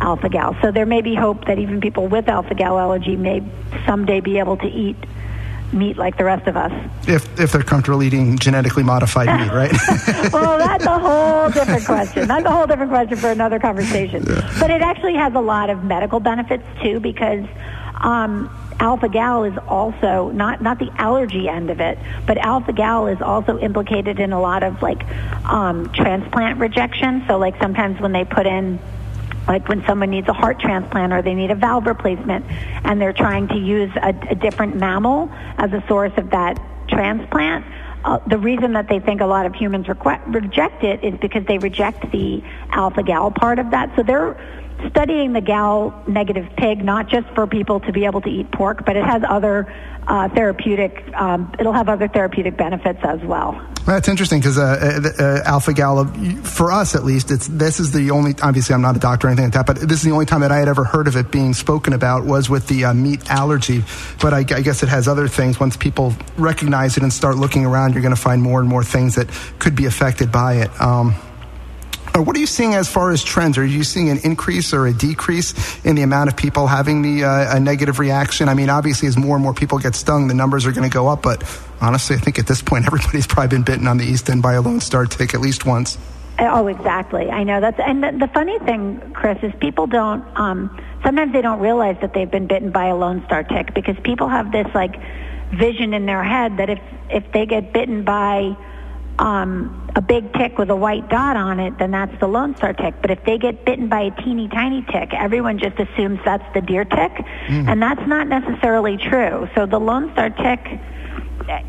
alpha 0.00 0.28
gal. 0.28 0.56
So 0.62 0.70
there 0.70 0.86
may 0.86 1.02
be 1.02 1.14
hope 1.14 1.46
that 1.46 1.58
even 1.58 1.80
people 1.80 2.08
with 2.08 2.28
alpha 2.28 2.54
gal 2.54 2.78
allergy 2.78 3.16
may 3.16 3.42
someday 3.86 4.20
be 4.20 4.38
able 4.38 4.56
to 4.58 4.66
eat 4.66 4.96
meat 5.72 5.96
like 5.96 6.16
the 6.16 6.24
rest 6.24 6.48
of 6.48 6.56
us. 6.56 6.72
If 7.06 7.38
if 7.38 7.52
they're 7.52 7.62
comfortable 7.62 8.02
eating 8.02 8.38
genetically 8.38 8.82
modified 8.82 9.28
meat, 9.40 9.52
right? 9.52 9.72
well, 10.32 10.58
that's 10.58 10.84
a 10.84 10.98
whole 10.98 11.50
different 11.50 11.84
question. 11.84 12.26
That's 12.26 12.44
a 12.44 12.50
whole 12.50 12.66
different 12.66 12.90
question 12.90 13.16
for 13.16 13.30
another 13.30 13.58
conversation. 13.58 14.24
Yeah. 14.26 14.56
But 14.58 14.70
it 14.70 14.82
actually 14.82 15.14
has 15.14 15.34
a 15.34 15.40
lot 15.40 15.70
of 15.70 15.84
medical 15.84 16.20
benefits 16.20 16.64
too 16.82 17.00
because 17.00 17.46
um, 18.00 18.50
alpha 18.80 19.08
gal 19.08 19.44
is 19.44 19.56
also 19.68 20.30
not 20.30 20.62
not 20.62 20.78
the 20.78 20.90
allergy 20.96 21.48
end 21.48 21.70
of 21.70 21.80
it, 21.80 21.98
but 22.26 22.38
alpha 22.38 22.72
gal 22.72 23.06
is 23.06 23.20
also 23.20 23.58
implicated 23.58 24.18
in 24.18 24.32
a 24.32 24.40
lot 24.40 24.62
of 24.62 24.82
like 24.82 25.04
um, 25.44 25.90
transplant 25.92 26.58
rejection. 26.58 27.24
So 27.28 27.38
like 27.38 27.60
sometimes 27.60 28.00
when 28.00 28.12
they 28.12 28.24
put 28.24 28.46
in 28.46 28.78
like 29.50 29.68
when 29.68 29.84
someone 29.84 30.10
needs 30.10 30.28
a 30.28 30.32
heart 30.32 30.60
transplant 30.60 31.12
or 31.12 31.22
they 31.22 31.34
need 31.34 31.50
a 31.50 31.56
valve 31.56 31.84
replacement 31.84 32.46
and 32.84 33.02
they're 33.02 33.12
trying 33.12 33.48
to 33.48 33.58
use 33.58 33.90
a, 33.96 34.14
a 34.30 34.34
different 34.36 34.76
mammal 34.76 35.28
as 35.58 35.72
a 35.72 35.82
source 35.88 36.12
of 36.18 36.30
that 36.30 36.56
transplant. 36.88 37.64
Uh, 38.04 38.20
the 38.28 38.38
reason 38.38 38.72
that 38.74 38.88
they 38.88 39.00
think 39.00 39.20
a 39.20 39.26
lot 39.26 39.46
of 39.46 39.52
humans 39.52 39.86
requ- 39.88 40.22
reject 40.32 40.84
it 40.84 41.02
is 41.02 41.18
because 41.18 41.44
they 41.46 41.58
reject 41.58 42.12
the 42.12 42.40
alpha 42.70 43.02
gal 43.02 43.28
part 43.32 43.58
of 43.58 43.72
that. 43.72 43.90
So 43.96 44.04
they're 44.04 44.38
studying 44.88 45.32
the 45.32 45.40
gal 45.40 46.02
negative 46.06 46.48
pig 46.56 46.84
not 46.84 47.08
just 47.08 47.28
for 47.34 47.46
people 47.46 47.80
to 47.80 47.92
be 47.92 48.04
able 48.04 48.20
to 48.22 48.28
eat 48.28 48.50
pork, 48.52 48.84
but 48.84 48.96
it 48.96 49.04
has 49.04 49.22
other 49.28 49.72
uh, 50.06 50.28
therapeutic. 50.30 51.02
Um, 51.14 51.52
it'll 51.58 51.72
have 51.72 51.88
other 51.88 52.08
therapeutic 52.08 52.56
benefits 52.56 53.00
as 53.02 53.20
well. 53.22 53.60
That's 53.86 54.08
interesting 54.08 54.40
because 54.40 54.58
uh, 54.58 55.10
uh, 55.18 55.22
uh, 55.22 55.42
alpha 55.46 55.72
gal, 55.72 56.04
for 56.42 56.70
us 56.70 56.94
at 56.94 57.04
least, 57.04 57.30
it's 57.30 57.46
this 57.48 57.80
is 57.80 57.92
the 57.92 58.10
only. 58.10 58.34
Obviously, 58.42 58.74
I'm 58.74 58.82
not 58.82 58.96
a 58.96 59.00
doctor 59.00 59.26
or 59.26 59.30
anything 59.30 59.46
like 59.46 59.54
that, 59.54 59.66
but 59.66 59.76
this 59.76 59.98
is 59.98 60.02
the 60.02 60.10
only 60.10 60.26
time 60.26 60.42
that 60.42 60.52
I 60.52 60.58
had 60.58 60.68
ever 60.68 60.84
heard 60.84 61.08
of 61.08 61.16
it 61.16 61.30
being 61.30 61.54
spoken 61.54 61.92
about 61.92 62.24
was 62.24 62.50
with 62.50 62.68
the 62.68 62.84
uh, 62.84 62.94
meat 62.94 63.30
allergy. 63.30 63.82
But 64.20 64.34
I, 64.34 64.38
I, 64.38 64.60
guess 64.60 64.82
it 64.82 64.90
has 64.90 65.08
other 65.08 65.28
things. 65.28 65.58
Once 65.58 65.76
people 65.76 66.14
recognize 66.36 66.96
it 66.96 67.02
and 67.02 67.12
start 67.12 67.36
looking 67.36 67.64
around, 67.64 67.94
you're 67.94 68.02
going 68.02 68.14
to 68.14 68.20
find 68.20 68.42
more 68.42 68.60
and 68.60 68.68
more 68.68 68.84
things 68.84 69.14
that 69.14 69.28
could 69.58 69.74
be 69.74 69.86
affected 69.86 70.30
by 70.30 70.56
it. 70.56 70.80
Um, 70.80 71.14
uh, 71.14 71.29
what 72.14 72.36
are 72.36 72.40
you 72.40 72.46
seeing 72.46 72.74
as 72.74 72.90
far 72.90 73.10
as 73.10 73.22
trends? 73.22 73.56
Are 73.58 73.64
you 73.64 73.84
seeing 73.84 74.10
an 74.10 74.18
increase 74.24 74.72
or 74.72 74.86
a 74.86 74.92
decrease 74.92 75.84
in 75.84 75.96
the 75.96 76.02
amount 76.02 76.28
of 76.28 76.36
people 76.36 76.66
having 76.66 77.02
the 77.02 77.24
uh, 77.24 77.56
a 77.56 77.60
negative 77.60 77.98
reaction? 77.98 78.48
I 78.48 78.54
mean, 78.54 78.70
obviously, 78.70 79.08
as 79.08 79.16
more 79.16 79.36
and 79.36 79.42
more 79.42 79.54
people 79.54 79.78
get 79.78 79.94
stung, 79.94 80.28
the 80.28 80.34
numbers 80.34 80.66
are 80.66 80.72
going 80.72 80.88
to 80.88 80.92
go 80.92 81.08
up. 81.08 81.22
But 81.22 81.42
honestly, 81.80 82.16
I 82.16 82.18
think 82.18 82.38
at 82.38 82.46
this 82.46 82.62
point, 82.62 82.86
everybody's 82.86 83.26
probably 83.26 83.48
been 83.48 83.62
bitten 83.62 83.86
on 83.86 83.98
the 83.98 84.04
east 84.04 84.28
end 84.28 84.42
by 84.42 84.54
a 84.54 84.62
Lone 84.62 84.80
Star 84.80 85.06
tick 85.06 85.34
at 85.34 85.40
least 85.40 85.66
once. 85.66 85.98
Oh, 86.38 86.68
exactly. 86.68 87.30
I 87.30 87.44
know 87.44 87.60
that's 87.60 87.78
and 87.78 88.02
the, 88.02 88.12
the 88.12 88.28
funny 88.28 88.58
thing, 88.60 89.12
Chris, 89.12 89.38
is 89.42 89.52
people 89.60 89.86
don't. 89.86 90.24
Um, 90.36 90.80
sometimes 91.04 91.32
they 91.32 91.42
don't 91.42 91.60
realize 91.60 91.96
that 92.00 92.14
they've 92.14 92.30
been 92.30 92.46
bitten 92.46 92.70
by 92.70 92.86
a 92.86 92.96
Lone 92.96 93.22
Star 93.26 93.42
tick 93.42 93.74
because 93.74 93.96
people 94.02 94.28
have 94.28 94.50
this 94.50 94.66
like 94.74 94.96
vision 95.52 95.92
in 95.92 96.06
their 96.06 96.24
head 96.24 96.56
that 96.56 96.70
if 96.70 96.80
if 97.10 97.30
they 97.32 97.44
get 97.44 97.72
bitten 97.72 98.04
by 98.04 98.56
um, 99.20 99.92
a 99.94 100.00
big 100.00 100.32
tick 100.32 100.56
with 100.56 100.70
a 100.70 100.76
white 100.76 101.08
dot 101.10 101.36
on 101.36 101.60
it, 101.60 101.78
then 101.78 101.90
that's 101.90 102.18
the 102.20 102.26
Lone 102.26 102.56
Star 102.56 102.72
tick. 102.72 102.94
But 103.02 103.10
if 103.10 103.22
they 103.24 103.36
get 103.38 103.64
bitten 103.64 103.88
by 103.88 104.00
a 104.02 104.10
teeny 104.22 104.48
tiny 104.48 104.82
tick, 104.90 105.12
everyone 105.12 105.58
just 105.58 105.78
assumes 105.78 106.18
that's 106.24 106.44
the 106.54 106.62
deer 106.62 106.84
tick, 106.84 107.12
mm. 107.12 107.68
and 107.68 107.82
that's 107.82 108.06
not 108.06 108.28
necessarily 108.28 108.96
true. 108.96 109.46
So 109.54 109.66
the 109.66 109.78
Lone 109.78 110.10
Star 110.12 110.30
tick 110.30 110.80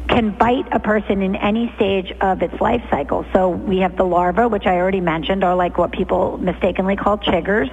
can 0.08 0.32
bite 0.38 0.68
a 0.72 0.80
person 0.80 1.22
in 1.22 1.36
any 1.36 1.72
stage 1.76 2.12
of 2.22 2.42
its 2.42 2.60
life 2.62 2.84
cycle. 2.90 3.26
So 3.34 3.50
we 3.50 3.80
have 3.80 3.98
the 3.98 4.04
larva, 4.04 4.48
which 4.48 4.66
I 4.66 4.76
already 4.78 5.02
mentioned, 5.02 5.44
are 5.44 5.56
like 5.56 5.78
what 5.78 5.92
people 5.92 6.38
mistakenly 6.38 6.96
call 6.96 7.18
chiggers. 7.18 7.70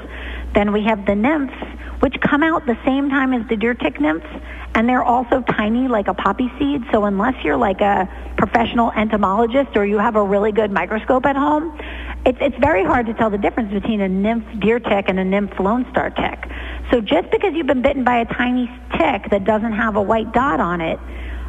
Then 0.54 0.72
we 0.72 0.82
have 0.84 1.06
the 1.06 1.14
nymphs, 1.14 1.54
which 2.00 2.20
come 2.20 2.42
out 2.42 2.66
the 2.66 2.78
same 2.84 3.10
time 3.10 3.32
as 3.32 3.46
the 3.48 3.56
deer 3.56 3.74
tick 3.74 4.00
nymphs, 4.00 4.26
and 4.74 4.88
they're 4.88 5.02
also 5.02 5.40
tiny 5.42 5.88
like 5.88 6.08
a 6.08 6.14
poppy 6.14 6.50
seed. 6.58 6.84
So 6.92 7.04
unless 7.04 7.42
you're 7.44 7.56
like 7.56 7.80
a 7.80 8.08
professional 8.36 8.92
entomologist 8.92 9.76
or 9.76 9.84
you 9.84 9.98
have 9.98 10.16
a 10.16 10.22
really 10.22 10.52
good 10.52 10.70
microscope 10.70 11.26
at 11.26 11.36
home, 11.36 11.76
it's, 12.24 12.38
it's 12.40 12.56
very 12.58 12.84
hard 12.84 13.06
to 13.06 13.14
tell 13.14 13.30
the 13.30 13.38
difference 13.38 13.72
between 13.72 14.00
a 14.00 14.08
nymph 14.08 14.44
deer 14.60 14.78
tick 14.78 15.06
and 15.08 15.18
a 15.18 15.24
nymph 15.24 15.58
lone 15.58 15.86
star 15.90 16.10
tick. 16.10 16.50
So 16.90 17.00
just 17.00 17.30
because 17.30 17.54
you've 17.54 17.66
been 17.66 17.82
bitten 17.82 18.04
by 18.04 18.18
a 18.18 18.24
tiny 18.24 18.66
tick 18.96 19.30
that 19.30 19.44
doesn't 19.44 19.72
have 19.72 19.96
a 19.96 20.02
white 20.02 20.32
dot 20.32 20.60
on 20.60 20.80
it, 20.80 20.98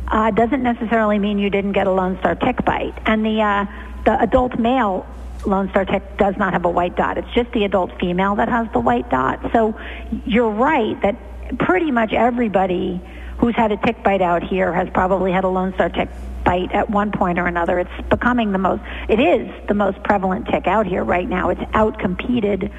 uh, 0.08 0.32
doesn't 0.32 0.64
necessarily 0.64 1.20
mean 1.20 1.38
you 1.38 1.50
didn't 1.50 1.74
get 1.74 1.88
a 1.88 1.92
lone 1.92 2.18
star 2.20 2.36
tick 2.36 2.64
bite. 2.66 2.98
And 3.06 3.26
the 3.26 3.42
uh, 3.42 3.66
the 4.06 4.20
adult 4.22 4.58
male 4.58 5.06
Lone 5.46 5.70
Star 5.70 5.86
tick 5.86 6.18
does 6.18 6.36
not 6.38 6.54
have 6.54 6.66
a 6.66 6.70
white 6.70 6.96
dot. 6.96 7.18
It's 7.18 7.32
just 7.34 7.52
the 7.52 7.64
adult 7.64 7.98
female 8.00 8.36
that 8.36 8.50
has 8.50 8.68
the 8.74 8.80
white 8.80 9.10
dot. 9.10 9.52
So 9.54 9.80
you're 10.26 10.52
right 10.52 11.02
that 11.02 11.16
pretty 11.60 11.92
much 11.92 12.14
everybody 12.14 13.02
who's 13.38 13.56
had 13.56 13.72
a 13.72 13.78
tick 13.78 14.04
bite 14.04 14.22
out 14.22 14.44
here 14.44 14.74
has 14.74 14.90
probably 14.94 15.32
had 15.32 15.46
a 15.46 15.48
Lone 15.48 15.74
Star 15.74 15.90
tick 15.90 16.10
bite 16.44 16.72
at 16.74 16.90
one 16.90 17.12
point 17.12 17.40
or 17.40 17.48
another. 17.48 17.80
It's 17.80 18.10
becoming 18.10 18.52
the 18.52 18.58
most, 18.58 18.84
it 19.08 19.20
is 19.20 19.50
the 19.68 19.74
most 19.74 20.04
prevalent 20.04 20.48
tick 20.48 20.68
out 20.68 20.86
here 20.86 21.04
right 21.04 21.28
now. 21.28 21.50
It's 21.50 21.62
outcompeted 21.62 22.72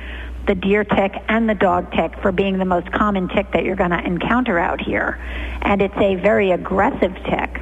the 0.47 0.55
deer 0.55 0.85
tick 0.85 1.15
and 1.29 1.49
the 1.49 1.55
dog 1.55 1.93
tick 1.93 2.13
for 2.21 2.33
being 2.33 2.59
the 2.59 2.65
most 2.65 2.91
common 2.93 3.29
tick 3.29 3.53
that 3.53 3.65
you're 3.65 3.77
going 3.77 3.91
to 3.91 4.05
encounter 4.05 4.59
out 4.59 4.81
here. 4.81 5.19
And 5.63 5.81
it's 5.81 5.97
a 5.97 6.17
very 6.17 6.51
aggressive 6.51 7.15
tick. 7.25 7.61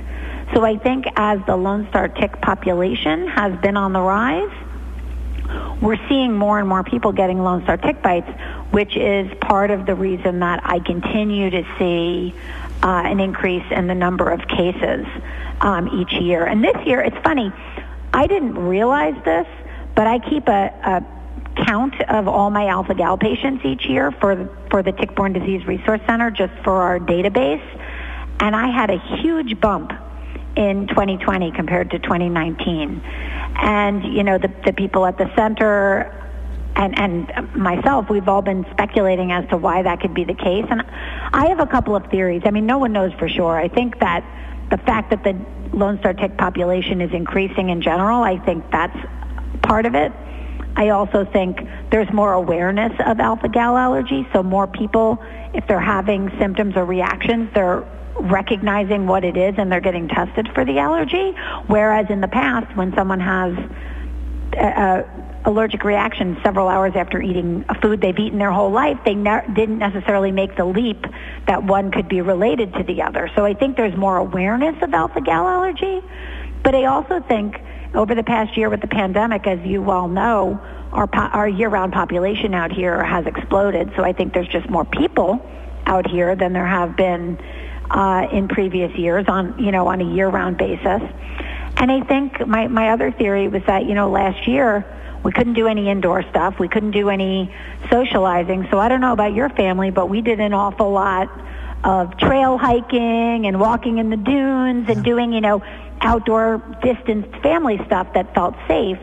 So 0.55 0.65
I 0.65 0.79
think 0.79 1.07
as 1.17 1.39
the 1.47 1.57
Lone 1.57 1.87
Star 1.91 2.09
tick 2.09 2.41
population 2.41 3.29
has 3.29 3.59
been 3.61 3.77
on 3.77 3.93
the 3.93 4.01
rise, 4.01 4.51
we're 5.81 6.09
seeing 6.09 6.33
more 6.33 6.59
and 6.59 6.69
more 6.69 6.83
people 6.83 7.13
getting 7.13 7.43
Lone 7.43 7.63
Star 7.63 7.77
tick 7.77 8.03
bites, 8.03 8.29
which 8.71 8.97
is 8.97 9.31
part 9.41 9.71
of 9.71 9.87
the 9.87 9.95
reason 9.95 10.41
that 10.41 10.61
I 10.65 10.81
continue 10.81 11.51
to 11.51 11.63
see 11.79 12.35
uh, 12.83 12.87
an 12.87 13.21
increase 13.21 13.65
in 13.71 13.87
the 13.87 13.95
number 13.95 14.31
of 14.31 14.47
cases 14.49 15.07
um, 15.61 15.89
each 15.89 16.13
year. 16.13 16.45
And 16.45 16.63
this 16.63 16.77
year, 16.87 17.01
it's 17.01 17.17
funny, 17.19 17.53
I 18.13 18.27
didn't 18.27 18.55
realize 18.55 19.15
this, 19.25 19.47
but 19.95 20.07
I 20.07 20.19
keep 20.19 20.49
a, 20.49 20.73
a 20.85 21.65
count 21.65 22.01
of 22.09 22.29
all 22.29 22.51
my 22.51 22.69
alpha 22.69 22.95
gal 22.95 23.19
patients 23.19 23.65
each 23.65 23.87
year 23.87 24.13
for 24.13 24.49
for 24.71 24.83
the 24.83 24.93
Tick-Borne 24.93 25.33
Disease 25.33 25.67
Resource 25.67 26.01
Center, 26.07 26.31
just 26.31 26.53
for 26.63 26.83
our 26.83 26.99
database, 27.01 27.65
and 28.41 28.55
I 28.55 28.69
had 28.69 28.91
a 28.91 28.99
huge 29.21 29.61
bump 29.61 29.93
in 30.57 30.87
2020 30.89 31.53
compared 31.53 31.91
to 31.91 31.99
2019. 31.99 33.01
And, 33.61 34.05
you 34.05 34.23
know, 34.25 34.39
the, 34.39 34.53
the 34.65 34.73
people 34.73 35.07
at 35.07 35.19
the 35.19 35.31
center 35.37 36.15
and, 36.77 36.99
and 36.99 37.55
myself, 37.55 38.09
we've 38.09 38.29
all 38.29 38.43
been 38.43 38.65
speculating 38.71 39.33
as 39.33 39.49
to 39.51 39.57
why 39.57 39.83
that 39.83 40.01
could 40.01 40.15
be 40.15 40.25
the 40.25 40.35
case. 40.35 40.65
And 40.71 40.83
I 41.33 41.47
have 41.49 41.61
a 41.61 41.67
couple 41.67 41.97
of 41.97 42.07
theories. 42.07 42.43
I 42.45 42.51
mean, 42.51 42.67
no 42.67 42.79
one 42.79 42.93
knows 42.93 43.13
for 43.15 43.29
sure. 43.29 43.59
I 43.59 43.69
think 43.69 43.99
that 44.01 44.25
the 44.71 44.79
fact 44.79 45.11
that 45.11 45.25
the 45.25 45.37
Lone 45.77 45.99
Star 45.99 46.15
tick 46.15 46.37
population 46.37 47.01
is 47.01 47.13
increasing 47.13 47.71
in 47.71 47.83
general, 47.83 48.23
I 48.23 48.39
think 48.39 48.71
that's 48.71 48.97
part 49.63 49.87
of 49.87 49.95
it. 49.95 50.13
I 50.77 50.91
also 50.91 51.25
think 51.25 51.59
there's 51.91 52.13
more 52.13 52.33
awareness 52.33 52.93
of 53.05 53.19
alpha 53.19 53.49
gal 53.49 53.77
allergy, 53.77 54.29
so 54.33 54.45
more 54.45 54.69
people, 54.69 55.21
if 55.53 55.67
they're 55.67 55.81
having 55.81 56.31
symptoms 56.39 56.77
or 56.77 56.85
reactions, 56.85 57.51
they're 57.53 57.85
recognizing 58.21 59.07
what 59.07 59.25
it 59.25 59.37
is 59.37 59.55
and 59.59 59.71
they're 59.71 59.81
getting 59.81 60.09
tested 60.09 60.49
for 60.55 60.65
the 60.65 60.79
allergy. 60.79 61.33
Whereas 61.67 62.07
in 62.11 62.21
the 62.21 62.29
past, 62.29 62.77
when 62.77 62.95
someone 62.95 63.21
has 63.21 63.57
a, 64.55 65.05
allergic 65.45 65.85
reaction 65.85 66.37
several 66.43 66.69
hours 66.69 66.93
after 66.95 67.23
eating 67.23 67.65
a 67.69 67.81
food 67.81 68.01
they've 68.01 68.19
eaten 68.19 68.39
their 68.39 68.53
whole 68.53 68.71
life, 68.71 68.99
they 69.05 69.15
ne- 69.15 69.47
didn't 69.55 69.79
necessarily 69.79 70.33
make 70.33 70.57
the 70.57 70.65
leap 70.65 71.07
that 71.47 71.63
one 71.63 71.91
could 71.91 72.09
be 72.09 72.21
related 72.21 72.73
to 72.75 72.83
the 72.83 73.03
other. 73.03 73.31
So 73.35 73.45
I 73.45 73.55
think 73.55 73.77
there's 73.77 73.97
more 73.97 74.17
awareness 74.17 74.77
of 74.83 74.93
alpha 74.93 75.21
gal 75.21 75.47
allergy. 75.47 76.03
But 76.63 76.75
I 76.75 76.87
also 76.87 77.21
think 77.21 77.57
over 77.95 78.15
the 78.15 78.25
past 78.25 78.57
year 78.57 78.69
with 78.69 78.81
the 78.81 78.89
pandemic, 78.89 79.47
as 79.47 79.61
you 79.65 79.81
well 79.81 80.09
know, 80.09 80.61
our, 80.93 81.07
po- 81.07 81.31
our 81.33 81.49
year-round 81.49 81.93
population 81.93 82.53
out 82.55 82.73
here 82.73 83.03
has 83.03 83.27
exploded. 83.27 83.93
So 83.97 84.03
I 84.03 84.13
think 84.13 84.35
there's 84.35 84.49
just 84.49 84.69
more 84.69 84.85
people 84.85 85.41
out 85.87 86.07
here 86.07 86.35
than 86.37 86.53
there 86.53 86.67
have 86.67 86.97
been 86.97 87.39
uh, 87.91 88.29
in 88.33 88.49
previous 88.49 88.95
years 88.97 89.27
on 89.29 89.59
you 89.59 89.73
know 89.73 89.87
on 89.89 90.01
a 90.01 90.15
year-round 90.15 90.57
basis. 90.57 91.03
And 91.77 91.93
I 91.93 92.01
think 92.01 92.47
my 92.47 92.69
my 92.69 92.91
other 92.91 93.11
theory 93.13 93.49
was 93.49 93.63
that 93.67 93.87
you 93.87 93.95
know 93.95 94.11
last 94.11 94.47
year 94.47 94.85
we 95.23 95.33
couldn't 95.33 95.55
do 95.55 95.67
any 95.67 95.89
indoor 95.89 96.23
stuff, 96.31 96.59
we 96.59 96.69
couldn't 96.69 96.93
do 96.93 97.09
any 97.09 97.55
socializing. 97.91 98.69
So 98.71 98.79
I 98.79 98.89
don't 98.89 99.01
know 99.01 99.13
about 99.13 99.35
your 99.35 99.49
family, 99.51 99.91
but 99.91 100.09
we 100.09 100.21
did 100.21 100.41
an 100.41 100.53
awful 100.53 100.91
lot 100.91 101.29
of 101.85 102.17
trail 102.19 102.59
hiking 102.59 103.47
and 103.47 103.61
walking 103.61 103.99
in 103.99 104.11
the 104.11 104.17
dunes 104.17 104.89
and 104.89 105.05
doing 105.05 105.33
you 105.33 105.41
know 105.41 105.63
outdoor 106.01 106.63
distanced 106.83 107.35
family 107.43 107.81
stuff 107.87 108.13
that 108.15 108.35
felt 108.35 108.55
safe, 108.67 108.99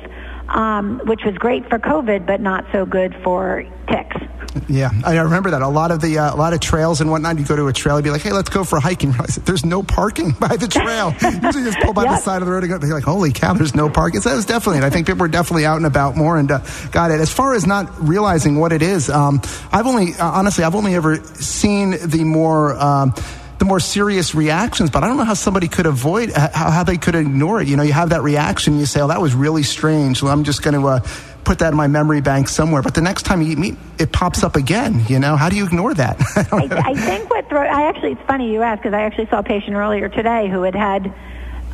um, 0.49 1.01
which 1.05 1.23
was 1.25 1.35
great 1.37 1.69
for 1.69 1.79
COVID, 1.79 2.25
but 2.25 2.41
not 2.41 2.65
so 2.71 2.85
good 2.85 3.15
for 3.23 3.65
ticks. 3.87 4.17
Yeah, 4.67 4.89
I 5.03 5.17
remember 5.17 5.51
that. 5.51 5.61
A 5.61 5.67
lot 5.67 5.91
of 5.91 6.01
the 6.01 6.17
uh, 6.17 6.33
a 6.33 6.37
lot 6.37 6.53
of 6.53 6.59
trails 6.59 7.01
and 7.01 7.11
whatnot. 7.11 7.37
You 7.37 7.45
go 7.45 7.55
to 7.55 7.67
a 7.67 7.73
trail, 7.73 7.97
you'd 7.97 8.03
be 8.03 8.09
like, 8.09 8.21
"Hey, 8.21 8.31
let's 8.31 8.49
go 8.49 8.63
for 8.63 8.77
a 8.77 8.79
hiking." 8.79 9.13
There's 9.43 9.65
no 9.65 9.83
parking 9.83 10.31
by 10.39 10.55
the 10.55 10.67
trail. 10.67 11.13
you 11.21 11.65
just 11.65 11.79
pull 11.79 11.93
by 11.93 12.03
yep. 12.03 12.11
the 12.13 12.17
side 12.17 12.41
of 12.41 12.47
the 12.47 12.51
road 12.53 12.63
and 12.63 12.71
go. 12.71 12.77
They're 12.77 12.93
like, 12.93 13.03
"Holy 13.03 13.31
cow, 13.31 13.53
there's 13.53 13.75
no 13.75 13.89
parking." 13.89 14.21
So 14.21 14.29
that 14.29 14.35
was 14.35 14.45
definitely. 14.45 14.81
I 14.85 14.89
think 14.89 15.07
people 15.07 15.23
are 15.23 15.29
definitely 15.29 15.65
out 15.65 15.77
and 15.77 15.85
about 15.85 16.15
more 16.15 16.37
and 16.37 16.49
uh, 16.49 16.59
got 16.91 17.11
it. 17.11 17.19
As 17.19 17.31
far 17.31 17.53
as 17.53 17.67
not 17.67 18.07
realizing 18.07 18.59
what 18.59 18.71
it 18.71 18.81
is, 18.81 19.09
um, 19.09 19.41
I've 19.71 19.87
only 19.87 20.13
uh, 20.13 20.25
honestly 20.25 20.63
I've 20.63 20.75
only 20.75 20.95
ever 20.95 21.17
seen 21.17 21.91
the 21.91 22.23
more. 22.23 22.75
Um, 22.75 23.13
the 23.57 23.63
more 23.63 23.79
serious 23.79 24.35
reactions, 24.35 24.89
but 24.89 25.03
I 25.03 25.07
don't 25.07 25.15
know 25.15 25.23
how 25.23 25.33
somebody 25.33 25.69
could 25.69 25.85
avoid, 25.85 26.29
how, 26.33 26.71
how 26.71 26.83
they 26.83 26.97
could 26.97 27.15
ignore 27.15 27.61
it. 27.61 27.69
You 27.69 27.77
know, 27.77 27.83
you 27.83 27.93
have 27.93 28.09
that 28.09 28.21
reaction, 28.21 28.77
you 28.77 28.85
say, 28.85 28.99
oh, 28.99 29.07
that 29.07 29.21
was 29.21 29.33
really 29.33 29.63
strange. 29.63 30.21
Well, 30.21 30.33
I'm 30.33 30.43
just 30.43 30.61
going 30.61 30.73
to, 30.73 30.85
uh, 30.85 30.99
put 31.45 31.59
that 31.59 31.69
in 31.69 31.77
my 31.77 31.87
memory 31.87 32.21
bank 32.21 32.49
somewhere. 32.49 32.81
But 32.81 32.95
the 32.95 33.01
next 33.01 33.23
time 33.23 33.41
you 33.41 33.51
eat 33.51 33.57
meat, 33.57 33.75
it 33.99 34.11
pops 34.11 34.43
up 34.43 34.55
again. 34.55 35.05
You 35.07 35.19
know, 35.19 35.35
how 35.35 35.49
do 35.49 35.55
you 35.55 35.65
ignore 35.65 35.93
that? 35.93 36.17
I, 36.51 36.67
I, 36.71 36.93
think 36.95 37.29
what 37.29 37.47
throw, 37.47 37.61
I 37.61 37.83
actually 37.83 38.13
it's 38.13 38.21
funny 38.23 38.51
you 38.51 38.61
ask 38.61 38.81
because 38.81 38.93
I 38.93 39.01
actually 39.01 39.27
saw 39.27 39.39
a 39.39 39.43
patient 39.43 39.75
earlier 39.75 40.09
today 40.09 40.49
who 40.49 40.63
had 40.63 40.75
had. 40.75 41.13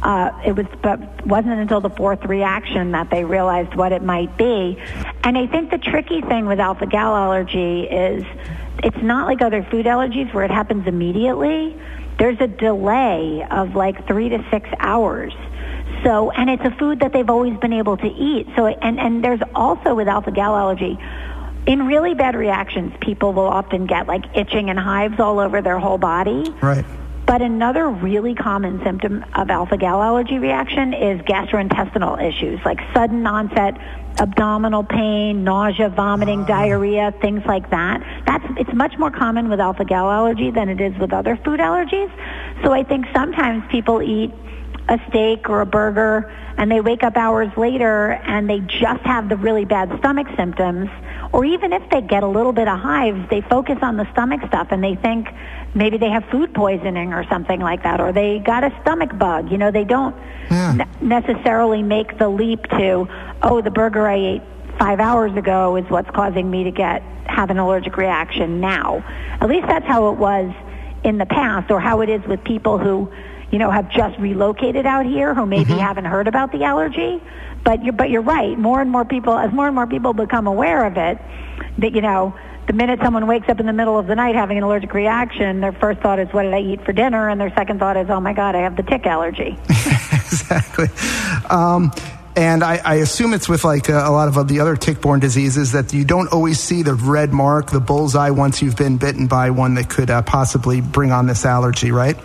Uh, 0.03 0.31
it 0.43 0.55
was, 0.55 0.65
but 0.81 1.27
wasn't 1.27 1.53
until 1.53 1.79
the 1.79 1.91
fourth 1.91 2.25
reaction 2.25 2.93
that 2.93 3.11
they 3.11 3.23
realized 3.23 3.75
what 3.75 3.91
it 3.91 4.01
might 4.01 4.35
be. 4.35 4.75
And 5.23 5.37
I 5.37 5.45
think 5.45 5.69
the 5.69 5.77
tricky 5.77 6.21
thing 6.21 6.47
with 6.47 6.59
alpha 6.59 6.87
gal 6.87 7.15
allergy 7.15 7.83
is 7.83 8.25
it's 8.83 8.97
not 9.03 9.27
like 9.27 9.43
other 9.43 9.61
food 9.61 9.85
allergies 9.85 10.33
where 10.33 10.43
it 10.43 10.49
happens 10.49 10.87
immediately. 10.87 11.79
There's 12.17 12.39
a 12.41 12.47
delay 12.47 13.45
of 13.51 13.75
like 13.75 14.07
three 14.07 14.29
to 14.29 14.43
six 14.49 14.67
hours. 14.79 15.33
So, 16.03 16.31
and 16.31 16.49
it's 16.49 16.63
a 16.63 16.71
food 16.71 16.99
that 17.01 17.13
they've 17.13 17.29
always 17.29 17.57
been 17.59 17.73
able 17.73 17.97
to 17.97 18.07
eat. 18.07 18.47
So, 18.55 18.65
and, 18.65 18.99
and 18.99 19.23
there's 19.23 19.41
also 19.53 19.93
with 19.93 20.07
alpha 20.07 20.31
gal 20.31 20.55
allergy, 20.55 20.97
in 21.67 21.85
really 21.85 22.15
bad 22.15 22.35
reactions, 22.35 22.93
people 23.01 23.33
will 23.33 23.47
often 23.47 23.85
get 23.85 24.07
like 24.07 24.25
itching 24.35 24.69
and 24.69 24.79
hives 24.79 25.19
all 25.19 25.39
over 25.39 25.61
their 25.61 25.77
whole 25.79 25.97
body. 25.97 26.49
Right. 26.61 26.85
But 27.27 27.41
another 27.41 27.87
really 27.87 28.33
common 28.33 28.83
symptom 28.83 29.23
of 29.35 29.49
alpha 29.49 29.77
gal 29.77 30.01
allergy 30.01 30.39
reaction 30.39 30.93
is 30.93 31.21
gastrointestinal 31.21 32.21
issues, 32.21 32.59
like 32.65 32.79
sudden 32.93 33.25
onset 33.27 33.77
abdominal 34.19 34.83
pain, 34.83 35.43
nausea, 35.43 35.89
vomiting, 35.89 36.41
uh. 36.41 36.47
diarrhea, 36.47 37.13
things 37.21 37.43
like 37.45 37.69
that. 37.69 38.01
That's 38.25 38.43
it's 38.57 38.73
much 38.73 38.97
more 38.97 39.11
common 39.11 39.49
with 39.49 39.59
alpha 39.59 39.85
gal 39.85 40.09
allergy 40.09 40.51
than 40.51 40.67
it 40.67 40.81
is 40.81 40.97
with 40.97 41.13
other 41.13 41.37
food 41.37 41.59
allergies. 41.59 42.11
So 42.63 42.73
I 42.73 42.83
think 42.83 43.05
sometimes 43.13 43.63
people 43.71 44.01
eat 44.01 44.33
a 44.89 44.99
steak 45.09 45.49
or 45.49 45.61
a 45.61 45.65
burger 45.65 46.31
and 46.57 46.69
they 46.71 46.81
wake 46.81 47.03
up 47.03 47.17
hours 47.17 47.49
later 47.57 48.11
and 48.25 48.49
they 48.49 48.59
just 48.59 49.01
have 49.01 49.29
the 49.29 49.37
really 49.37 49.65
bad 49.65 49.89
stomach 49.99 50.27
symptoms. 50.35 50.89
Or 51.33 51.45
even 51.45 51.71
if 51.71 51.81
they 51.89 52.01
get 52.01 52.23
a 52.23 52.27
little 52.27 52.51
bit 52.51 52.67
of 52.67 52.79
hives 52.79 53.29
they 53.29 53.41
focus 53.41 53.77
on 53.81 53.97
the 53.97 54.09
stomach 54.11 54.41
stuff 54.47 54.67
and 54.71 54.83
they 54.83 54.95
think 54.95 55.27
maybe 55.73 55.97
they 55.97 56.09
have 56.09 56.25
food 56.25 56.53
poisoning 56.53 57.13
or 57.13 57.23
something 57.29 57.59
like 57.59 57.83
that 57.83 58.01
or 58.01 58.11
they 58.11 58.39
got 58.39 58.63
a 58.63 58.77
stomach 58.81 59.17
bug. 59.17 59.51
You 59.51 59.57
know 59.57 59.71
they 59.71 59.85
don't 59.85 60.15
yeah. 60.49 60.85
necessarily 61.01 61.81
make 61.83 62.17
the 62.17 62.27
leap 62.27 62.63
to 62.63 63.07
oh 63.41 63.61
the 63.61 63.71
burger 63.71 64.07
i 64.07 64.15
ate 64.15 64.41
five 64.77 64.99
hours 64.99 65.35
ago 65.37 65.75
is 65.75 65.89
what's 65.89 66.09
causing 66.09 66.49
me 66.49 66.63
to 66.63 66.71
get 66.71 67.01
have 67.27 67.49
an 67.49 67.57
allergic 67.57 67.97
reaction 67.97 68.59
now. 68.59 69.03
At 69.39 69.47
least 69.47 69.67
that's 69.67 69.85
how 69.85 70.11
it 70.11 70.17
was 70.17 70.53
in 71.03 71.17
the 71.17 71.25
past 71.25 71.71
or 71.71 71.79
how 71.79 72.01
it 72.01 72.09
is 72.09 72.21
with 72.27 72.43
people 72.43 72.77
who 72.77 73.11
you 73.51 73.59
know, 73.59 73.69
have 73.69 73.89
just 73.91 74.17
relocated 74.17 74.85
out 74.85 75.05
here 75.05 75.33
who 75.33 75.45
maybe 75.45 75.71
mm-hmm. 75.71 75.79
haven't 75.79 76.05
heard 76.05 76.27
about 76.27 76.51
the 76.51 76.63
allergy. 76.63 77.21
But 77.63 77.83
you're, 77.83 77.93
but 77.93 78.09
you're 78.09 78.21
right. 78.21 78.57
More 78.57 78.81
and 78.81 78.89
more 78.89 79.05
people, 79.05 79.37
as 79.37 79.51
more 79.51 79.67
and 79.67 79.75
more 79.75 79.85
people 79.85 80.13
become 80.13 80.47
aware 80.47 80.85
of 80.85 80.97
it, 80.97 81.19
that, 81.77 81.93
you 81.93 82.01
know, 82.01 82.33
the 82.67 82.73
minute 82.73 82.99
someone 83.03 83.27
wakes 83.27 83.49
up 83.49 83.59
in 83.59 83.65
the 83.65 83.73
middle 83.73 83.99
of 83.99 84.07
the 84.07 84.15
night 84.15 84.35
having 84.35 84.57
an 84.57 84.63
allergic 84.63 84.93
reaction, 84.93 85.59
their 85.59 85.73
first 85.73 85.99
thought 85.99 86.19
is, 86.19 86.29
what 86.31 86.43
did 86.43 86.53
I 86.53 86.61
eat 86.61 86.83
for 86.85 86.93
dinner? 86.93 87.29
And 87.29 87.39
their 87.39 87.53
second 87.53 87.79
thought 87.79 87.97
is, 87.97 88.09
oh 88.09 88.19
my 88.19 88.33
God, 88.33 88.55
I 88.55 88.61
have 88.61 88.77
the 88.77 88.83
tick 88.83 89.05
allergy. 89.05 89.57
exactly. 89.69 90.87
Um, 91.49 91.91
and 92.35 92.63
I, 92.63 92.77
I, 92.77 92.95
assume 92.95 93.33
it's 93.33 93.49
with 93.49 93.65
like 93.65 93.89
a, 93.89 94.07
a 94.07 94.11
lot 94.11 94.29
of 94.29 94.47
the 94.47 94.61
other 94.61 94.77
tick-borne 94.77 95.19
diseases 95.19 95.73
that 95.73 95.91
you 95.91 96.05
don't 96.05 96.31
always 96.31 96.61
see 96.61 96.81
the 96.81 96.93
red 96.93 97.33
mark, 97.33 97.71
the 97.71 97.81
bullseye, 97.81 98.29
once 98.29 98.61
you've 98.61 98.77
been 98.77 98.97
bitten 98.97 99.27
by 99.27 99.49
one 99.49 99.73
that 99.75 99.89
could 99.89 100.09
uh, 100.09 100.21
possibly 100.21 100.79
bring 100.79 101.11
on 101.11 101.27
this 101.27 101.45
allergy, 101.45 101.91
right? 101.91 102.17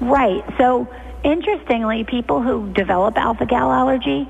Right. 0.00 0.44
So 0.58 0.88
interestingly, 1.24 2.04
people 2.04 2.42
who 2.42 2.72
develop 2.72 3.16
alpha 3.16 3.46
gal 3.46 3.72
allergy 3.72 4.28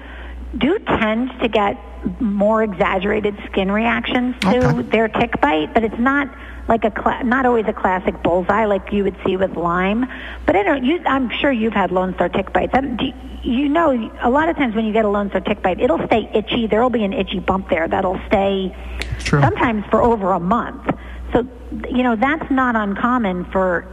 do 0.57 0.79
tend 0.79 1.31
to 1.41 1.49
get 1.49 1.77
more 2.21 2.63
exaggerated 2.63 3.37
skin 3.51 3.71
reactions 3.71 4.37
to 4.41 4.69
Okay. 4.69 4.83
their 4.83 5.09
tick 5.09 5.41
bite, 5.41 5.75
but 5.75 5.83
it's 5.83 5.99
not 5.99 6.29
like 6.69 6.85
a 6.85 6.91
cla- 6.91 7.23
not 7.25 7.47
always 7.47 7.67
a 7.67 7.73
classic 7.73 8.23
bullseye 8.23 8.65
like 8.67 8.93
you 8.93 9.05
would 9.05 9.17
see 9.25 9.37
with 9.37 9.57
Lyme. 9.57 10.07
But 10.47 10.57
I 10.57 10.63
don't. 10.63 10.85
You, 10.85 11.01
I'm 11.07 11.31
sure 11.31 11.51
you've 11.51 11.73
had 11.73 11.91
Lone 11.91 12.15
Star 12.15 12.29
tick 12.29 12.53
bites. 12.53 12.75
Um, 12.75 12.97
do, 12.97 13.07
you 13.43 13.69
know, 13.69 14.11
a 14.21 14.31
lot 14.31 14.49
of 14.49 14.57
times 14.57 14.75
when 14.75 14.85
you 14.85 14.93
get 14.93 15.05
a 15.05 15.09
Lone 15.09 15.29
Star 15.31 15.41
tick 15.41 15.63
bite, 15.63 15.81
it'll 15.81 16.05
stay 16.07 16.29
itchy. 16.33 16.67
There'll 16.67 16.91
be 16.91 17.05
an 17.05 17.13
itchy 17.13 17.41
bump 17.41 17.69
there 17.71 17.87
that'll 17.89 18.21
stay 18.29 18.75
True. 19.21 19.41
sometimes 19.41 19.85
for 19.91 20.03
over 20.03 20.33
a 20.33 20.41
month. 20.41 20.89
So, 21.33 21.47
you 21.91 22.03
know, 22.05 22.15
that's 22.17 22.51
not 22.51 22.77
uncommon 22.77 23.45
for 23.47 23.87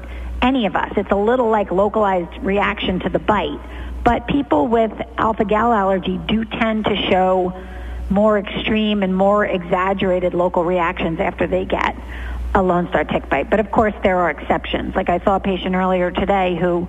any 0.43 0.65
of 0.67 0.75
us. 0.75 0.91
It's 0.97 1.12
a 1.12 1.15
little 1.15 1.50
like 1.50 1.71
localized 1.71 2.38
reaction 2.43 3.00
to 3.00 3.09
the 3.09 3.19
bite. 3.19 3.59
But 4.03 4.27
people 4.27 4.67
with 4.67 4.91
alpha 5.17 5.45
gal 5.45 5.71
allergy 5.71 6.17
do 6.17 6.43
tend 6.43 6.85
to 6.85 6.95
show 7.09 7.53
more 8.09 8.38
extreme 8.38 9.01
and 9.01 9.15
more 9.15 9.45
exaggerated 9.45 10.33
local 10.33 10.63
reactions 10.65 11.19
after 11.19 11.47
they 11.47 11.63
get 11.65 11.95
a 12.53 12.62
Lone 12.62 12.88
Star 12.89 13.05
tick 13.05 13.29
bite. 13.29 13.50
But 13.50 13.62
of 13.62 13.71
course, 13.71 13.93
there 14.03 14.17
are 14.17 14.29
exceptions. 14.29 14.93
Like 14.93 15.09
I 15.09 15.19
saw 15.19 15.38
a 15.38 15.39
patient 15.39 15.73
earlier 15.73 16.12
today 16.12 16.55
who 16.55 16.88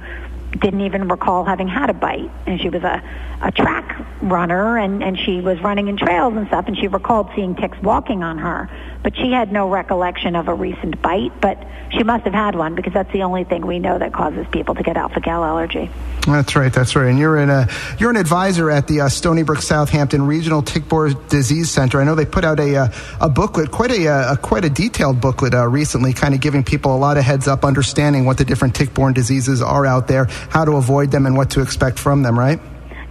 didn't 0.59 0.83
even 0.83 1.09
recall 1.09 1.45
having 1.45 1.69
had 1.69 1.89
a 1.89 1.95
bite. 1.95 2.31
And 2.47 2.61
she 2.61 2.69
was 2.69 2.83
a, 2.83 3.03
a 3.43 3.53
track 3.53 4.05
runner 4.21 4.77
and, 4.77 5.03
and 5.03 5.19
she 5.19 5.41
was 5.41 5.61
running 5.61 5.89
in 5.89 5.97
trails 5.97 6.35
and 6.37 6.47
stuff 6.49 6.67
and 6.67 6.77
she 6.77 6.89
recalled 6.89 7.31
seeing 7.35 7.55
ticks 7.55 7.79
walking 7.83 8.23
on 8.23 8.39
her. 8.39 8.69
But 9.05 9.17
she 9.17 9.31
had 9.31 9.53
no 9.53 9.69
recollection 9.69 10.35
of 10.35 10.49
a 10.49 10.55
recent 10.55 11.01
bite, 11.03 11.39
but 11.41 11.63
she 11.91 12.03
must 12.03 12.25
have 12.25 12.33
had 12.33 12.55
one 12.55 12.75
because 12.75 12.95
that's 12.95 13.13
the 13.13 13.23
only 13.23 13.45
thing 13.45 13.67
we 13.67 13.79
know 13.79 13.99
that 13.99 14.15
causes 14.15 14.47
people 14.51 14.75
to 14.75 14.83
get 14.83 14.97
alpha 14.97 15.21
gal 15.21 15.45
allergy. 15.45 15.91
That's 16.27 16.57
right. 16.57 16.73
That's 16.73 16.97
right. 16.97 17.09
And 17.09 17.19
you're 17.19 17.39
in 17.39 17.51
a 17.51 17.69
you're 17.99 18.09
an 18.09 18.17
advisor 18.17 18.71
at 18.71 18.89
the 18.89 19.03
uh, 19.03 19.09
Stony 19.11 19.43
Brook 19.43 19.61
Southampton 19.61 20.27
Regional 20.27 20.63
Tick-Borne 20.63 21.17
Disease 21.29 21.71
Center. 21.71 22.01
I 22.01 22.05
know 22.05 22.15
they 22.15 22.25
put 22.25 22.45
out 22.45 22.59
a 22.59 22.77
uh, 22.77 22.89
a 23.21 23.29
booklet, 23.29 23.71
quite 23.71 23.91
a, 23.91 24.09
uh, 24.09 24.33
a 24.33 24.37
quite 24.39 24.65
a 24.65 24.71
detailed 24.71 25.21
booklet 25.21 25.53
uh, 25.53 25.69
recently, 25.69 26.15
kind 26.15 26.33
of 26.33 26.41
giving 26.41 26.65
people 26.65 26.97
a 26.97 26.99
lot 26.99 27.19
of 27.19 27.25
heads 27.25 27.47
up, 27.47 27.63
understanding 27.63 28.25
what 28.25 28.39
the 28.39 28.45
different 28.47 28.75
tick-borne 28.75 29.13
diseases 29.13 29.61
are 29.61 29.85
out 29.85 30.09
there, 30.09 30.25
how 30.49 30.65
to 30.65 30.73
avoid 30.73 31.11
them, 31.11 31.27
and 31.27 31.37
what 31.37 31.51
to 31.51 31.61
expect 31.61 31.99
from 31.99 32.23
them. 32.23 32.39
Right? 32.39 32.59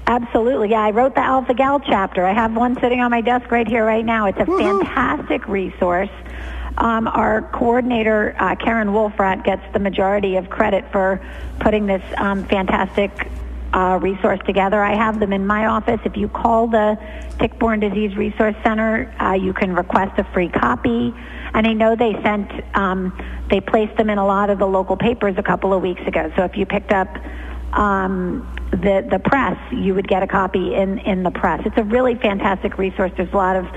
Absolutely. 0.06 0.72
Yeah, 0.72 0.82
I 0.82 0.92
wrote 0.92 1.16
the 1.16 1.22
Alpha 1.22 1.54
Gal 1.54 1.80
chapter. 1.80 2.26
I 2.26 2.34
have 2.34 2.56
one 2.56 2.80
sitting 2.80 3.00
on 3.00 3.12
my 3.12 3.22
desk 3.22 3.50
right 3.52 3.68
here, 3.68 3.86
right 3.86 4.06
now. 4.06 4.28
It's 4.28 4.40
a 4.40 4.46
fantastic 4.46 5.48
resource. 5.48 6.10
Um, 6.78 7.08
our 7.08 7.44
coordinator, 7.54 8.36
uh, 8.38 8.56
Karen 8.56 8.90
Wolfrat, 8.90 9.46
gets 9.46 9.62
the 9.74 9.80
majority 9.80 10.36
of 10.36 10.50
credit 10.50 10.92
for 10.92 11.22
putting 11.60 11.86
this 11.86 12.04
um, 12.18 12.46
fantastic 12.48 13.30
uh, 13.74 13.98
resource 14.02 14.40
together. 14.46 14.84
I 14.84 14.96
have 14.96 15.20
them 15.20 15.34
in 15.34 15.48
my 15.48 15.68
office. 15.68 16.00
If 16.04 16.18
you 16.18 16.28
call 16.28 16.68
the 16.68 16.98
Tick-Borne 17.40 17.80
Disease 17.80 18.16
Resource 18.16 18.56
Center, 18.64 19.14
uh, 19.20 19.34
you 19.34 19.54
can 19.54 19.74
request 19.74 20.20
a 20.20 20.24
free 20.26 20.50
copy. 20.50 21.14
And 21.54 21.66
I 21.66 21.74
know 21.74 21.96
they 21.96 22.14
sent, 22.24 22.52
um, 22.76 23.18
they 23.50 23.62
placed 23.62 23.96
them 23.98 24.10
in 24.10 24.18
a 24.18 24.26
lot 24.26 24.50
of 24.50 24.60
the 24.60 24.68
local 24.68 24.98
papers 24.98 25.36
a 25.38 25.44
couple 25.44 25.74
of 25.74 25.82
weeks 25.82 26.02
ago. 26.06 26.32
So 26.36 26.44
if 26.44 26.58
you 26.58 26.66
picked 26.66 26.92
up 26.92 27.08
um, 27.76 28.48
the 28.72 29.06
the 29.10 29.20
press, 29.20 29.58
you 29.72 29.94
would 29.94 30.08
get 30.08 30.24
a 30.24 30.28
copy 30.28 30.76
in 30.76 31.00
in 31.00 31.24
the 31.24 31.32
press. 31.32 31.62
It's 31.66 31.78
a 31.78 31.84
really 31.84 32.16
fantastic 32.16 32.78
resource. 32.78 33.12
There's 33.16 33.32
a 33.34 33.38
lot 33.38 33.56
of 33.56 33.68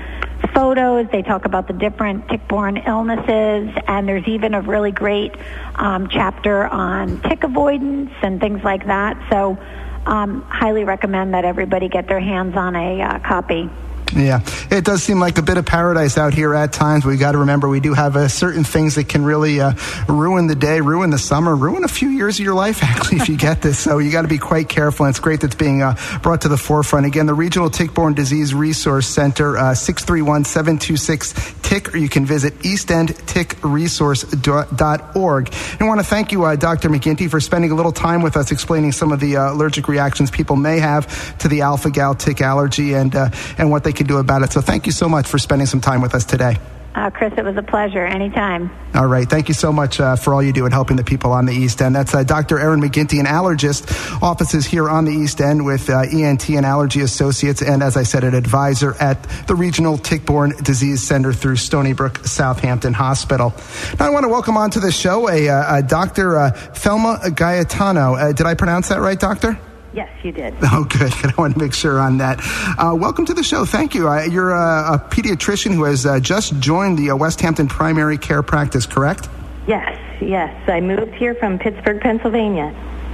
photos. 0.53 1.07
They 1.11 1.21
talk 1.21 1.45
about 1.45 1.67
the 1.67 1.73
different 1.73 2.27
tick-borne 2.29 2.77
illnesses, 2.77 3.69
and 3.87 4.07
there's 4.07 4.27
even 4.27 4.53
a 4.53 4.61
really 4.61 4.91
great 4.91 5.33
um, 5.75 6.07
chapter 6.09 6.67
on 6.67 7.21
tick 7.21 7.43
avoidance 7.43 8.11
and 8.21 8.39
things 8.39 8.63
like 8.63 8.85
that. 8.87 9.17
So, 9.29 9.57
um, 10.05 10.41
highly 10.43 10.83
recommend 10.83 11.33
that 11.33 11.45
everybody 11.45 11.89
get 11.89 12.07
their 12.07 12.19
hands 12.19 12.55
on 12.55 12.75
a 12.75 13.01
uh, 13.01 13.19
copy. 13.19 13.69
Yeah, 14.15 14.41
it 14.71 14.85
does 14.85 15.03
seem 15.03 15.19
like 15.19 15.37
a 15.37 15.41
bit 15.41 15.57
of 15.57 15.65
paradise 15.65 16.17
out 16.17 16.33
here 16.33 16.53
at 16.53 16.71
times. 16.73 17.05
We've 17.05 17.19
got 17.19 17.33
to 17.33 17.39
remember 17.39 17.67
we 17.67 17.79
do 17.79 17.93
have 17.93 18.15
uh, 18.15 18.27
certain 18.27 18.63
things 18.63 18.95
that 18.95 19.09
can 19.09 19.25
really 19.25 19.59
uh, 19.59 19.73
ruin 20.07 20.47
the 20.47 20.55
day, 20.55 20.81
ruin 20.81 21.09
the 21.09 21.17
summer, 21.17 21.55
ruin 21.55 21.83
a 21.83 21.87
few 21.87 22.09
years 22.09 22.39
of 22.39 22.45
your 22.45 22.55
life. 22.55 22.83
Actually, 22.87 23.17
if 23.17 23.29
you 23.29 23.37
get 23.37 23.61
this, 23.61 23.77
so 23.77 23.99
you 23.99 24.11
got 24.11 24.23
to 24.23 24.27
be 24.27 24.37
quite 24.37 24.69
careful. 24.69 25.05
And 25.05 25.13
it's 25.13 25.19
great 25.19 25.41
that's 25.41 25.55
being 25.55 25.81
uh, 25.81 25.95
brought 26.23 26.41
to 26.41 26.47
the 26.47 26.57
forefront. 26.57 27.05
Again, 27.05 27.25
the 27.25 27.33
Regional 27.33 27.69
Tick-Borne 27.69 28.13
Disease 28.13 28.53
Resource 28.53 29.07
Center, 29.07 29.57
uh, 29.57 29.73
six 29.75 30.05
three 30.05 30.21
one 30.21 30.45
seven 30.45 30.77
two 30.77 30.97
six 30.97 31.33
tick, 31.61 31.93
or 31.93 31.97
you 31.97 32.09
can 32.09 32.25
visit 32.25 32.57
eastendtickresource.org. 32.59 35.47
And 35.47 35.81
I 35.81 35.85
want 35.85 35.99
to 35.99 36.05
thank 36.05 36.31
you, 36.31 36.45
uh, 36.45 36.55
Dr. 36.55 36.89
McGinty, 36.89 37.29
for 37.29 37.41
spending 37.41 37.71
a 37.71 37.75
little 37.75 37.91
time 37.91 38.21
with 38.21 38.37
us 38.37 38.51
explaining 38.51 38.93
some 38.93 39.11
of 39.11 39.19
the 39.19 39.37
uh, 39.37 39.53
allergic 39.53 39.87
reactions 39.87 40.31
people 40.31 40.55
may 40.55 40.79
have 40.79 41.37
to 41.39 41.47
the 41.47 41.61
alpha 41.61 41.91
gal 41.91 42.15
tick 42.15 42.41
allergy 42.41 42.93
and 42.93 43.15
uh, 43.15 43.29
and 43.57 43.69
what 43.69 43.83
they 43.83 43.93
can 43.97 44.07
do 44.07 44.17
about 44.17 44.43
it. 44.43 44.53
So 44.53 44.61
thank 44.61 44.85
you 44.85 44.91
so 44.93 45.09
much 45.09 45.27
for 45.27 45.37
spending 45.37 45.67
some 45.67 45.81
time 45.81 46.01
with 46.01 46.15
us 46.15 46.23
today. 46.23 46.57
Uh, 46.97 47.11
Chris, 47.11 47.31
it 47.37 47.45
was 47.45 47.55
a 47.55 47.61
pleasure. 47.61 48.03
Anytime. 48.03 48.71
All 48.95 49.05
right. 49.05 49.29
Thank 49.29 49.49
you 49.49 49.53
so 49.53 49.71
much 49.71 49.99
uh, 49.99 50.15
for 50.15 50.33
all 50.33 50.41
you 50.41 50.51
do 50.51 50.65
in 50.65 50.71
helping 50.71 50.97
the 50.97 51.03
people 51.03 51.31
on 51.31 51.45
the 51.45 51.53
East 51.53 51.79
End. 51.79 51.95
That's 51.95 52.15
uh, 52.15 52.23
Dr. 52.23 52.57
Erin 52.57 52.81
McGinty, 52.81 53.19
an 53.19 53.27
allergist, 53.27 54.19
offices 54.23 54.65
here 54.65 54.89
on 54.89 55.05
the 55.05 55.11
East 55.11 55.39
End 55.39 55.63
with 55.63 55.91
uh, 55.91 56.05
ENT 56.11 56.49
and 56.49 56.65
Allergy 56.65 57.01
Associates, 57.01 57.61
and 57.61 57.83
as 57.83 57.97
I 57.97 58.01
said, 58.01 58.23
an 58.23 58.33
advisor 58.33 58.95
at 58.99 59.21
the 59.45 59.53
Regional 59.53 59.99
Tick-Borne 59.99 60.53
Disease 60.63 61.03
Center 61.03 61.33
through 61.33 61.57
Stony 61.57 61.93
Brook 61.93 62.25
Southampton 62.25 62.93
Hospital. 62.93 63.53
Now, 63.99 64.07
I 64.07 64.09
want 64.09 64.23
to 64.23 64.29
welcome 64.29 64.57
onto 64.57 64.79
the 64.79 64.91
show 64.91 65.29
a, 65.29 65.49
uh, 65.49 65.77
a 65.77 65.83
Dr. 65.83 66.35
Uh, 66.35 66.49
Thelma 66.49 67.29
Gaetano. 67.29 68.15
Uh, 68.15 68.31
did 68.31 68.47
I 68.47 68.55
pronounce 68.55 68.89
that 68.89 69.01
right, 69.01 69.19
Doctor? 69.19 69.59
Yes, 69.93 70.09
you 70.23 70.31
did. 70.31 70.53
Oh, 70.63 70.83
good. 70.83 71.13
I 71.23 71.33
want 71.37 71.53
to 71.53 71.59
make 71.59 71.73
sure 71.73 71.99
on 71.99 72.17
that. 72.17 72.39
Uh, 72.77 72.93
welcome 72.95 73.25
to 73.25 73.33
the 73.33 73.43
show. 73.43 73.65
Thank 73.65 73.95
you. 73.95 74.07
Uh, 74.09 74.23
you're 74.23 74.51
a, 74.51 74.93
a 74.95 74.99
pediatrician 75.09 75.73
who 75.73 75.85
has 75.85 76.05
uh, 76.05 76.19
just 76.19 76.59
joined 76.59 76.97
the 76.99 77.11
uh, 77.11 77.15
Westhampton 77.15 77.67
Primary 77.67 78.17
Care 78.17 78.43
Practice, 78.43 78.85
correct? 78.85 79.29
Yes, 79.67 79.97
yes. 80.21 80.69
I 80.69 80.81
moved 80.81 81.13
here 81.15 81.35
from 81.35 81.57
Pittsburgh, 81.59 82.01
Pennsylvania. 82.01 82.73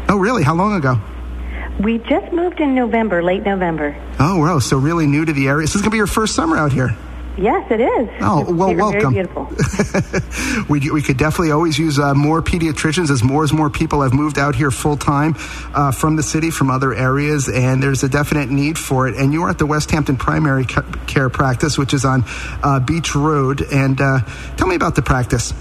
Oh, 0.10 0.18
really? 0.18 0.44
How 0.44 0.56
long 0.56 0.76
ago? 0.76 1.00
We 1.80 1.98
just 2.00 2.32
moved 2.34 2.60
in 2.60 2.76
November, 2.76 3.24
late 3.24 3.44
November. 3.44 3.96
Oh, 4.20 4.40
wow. 4.40 4.60
So 4.60 4.78
really 4.78 5.08
new 5.08 5.26
to 5.26 5.34
the 5.34 5.48
area. 5.48 5.64
This 5.64 5.76
is 5.76 5.82
going 5.82 5.90
to 5.90 5.94
be 5.96 5.98
your 5.98 6.08
first 6.08 6.36
summer 6.36 6.58
out 6.58 6.72
here. 6.72 6.96
Yes, 7.36 7.66
it 7.72 7.82
is. 7.82 8.10
Oh, 8.22 8.54
well, 8.54 8.70
You're 8.70 8.78
welcome. 8.78 9.14
Very 9.14 9.26
beautiful. 9.26 10.66
we, 10.70 10.92
we 10.92 11.02
could 11.02 11.18
definitely 11.18 11.52
always 11.52 11.80
use 11.80 11.98
uh, 11.98 12.14
more 12.14 12.44
pediatricians 12.44 13.10
as 13.10 13.24
more 13.24 13.44
as 13.44 13.52
more 13.52 13.72
people 13.72 14.04
have 14.04 14.14
moved 14.14 14.38
out 14.38 14.56
here 14.56 14.70
full 14.70 14.98
time 14.98 15.36
uh, 15.74 15.92
from 15.92 16.16
the 16.16 16.22
city, 16.22 16.52
from 16.52 16.70
other 16.70 16.94
areas, 16.94 17.50
and 17.50 17.82
there's 17.82 18.04
a 18.04 18.10
definite 18.10 18.50
need 18.50 18.78
for 18.78 19.08
it. 19.08 19.16
And 19.16 19.34
you 19.34 19.44
are 19.44 19.50
at 19.50 19.58
the 19.58 19.66
Westhampton 19.66 20.18
Primary 20.18 20.66
Care 20.66 21.30
Practice, 21.30 21.76
which 21.76 21.94
is 21.94 22.06
on 22.06 22.24
uh, 22.62 22.80
Beach 22.80 23.16
Road. 23.16 23.64
And 23.64 24.00
uh, 24.00 24.20
tell 24.58 24.68
me 24.68 24.76
about 24.76 24.94
the 24.94 25.02
practice. 25.02 25.54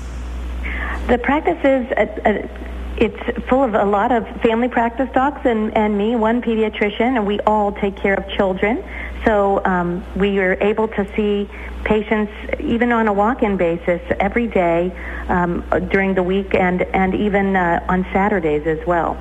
The 1.09 1.19
practice 1.19 1.59
is 1.59 1.91
a, 1.97 2.29
a, 2.29 2.82
it's 3.03 3.49
full 3.49 3.65
of 3.65 3.75
a 3.75 3.85
lot 3.85 4.13
of 4.13 4.29
family 4.43 4.69
practice 4.69 5.09
docs 5.13 5.45
and, 5.45 5.77
and 5.77 5.99
me, 5.99 6.15
one 6.15 6.41
pediatrician, 6.41 7.17
and 7.17 7.27
we 7.27 7.41
all 7.41 7.73
take 7.73 7.97
care 7.97 8.15
of 8.15 8.29
children. 8.29 8.85
So 9.25 9.61
um, 9.65 10.05
we 10.15 10.39
are 10.39 10.55
able 10.61 10.87
to 10.87 11.17
see 11.17 11.51
patients 11.83 12.33
even 12.61 12.93
on 12.93 13.09
a 13.09 13.13
walk-in 13.13 13.57
basis 13.57 14.01
every 14.21 14.47
day 14.47 14.93
um, 15.29 15.65
during 15.91 16.15
the 16.15 16.23
week 16.23 16.55
and, 16.55 16.83
and 16.83 17.13
even 17.17 17.57
uh, 17.57 17.85
on 17.89 18.05
Saturdays 18.13 18.69
as 18.69 18.87
well. 18.87 19.19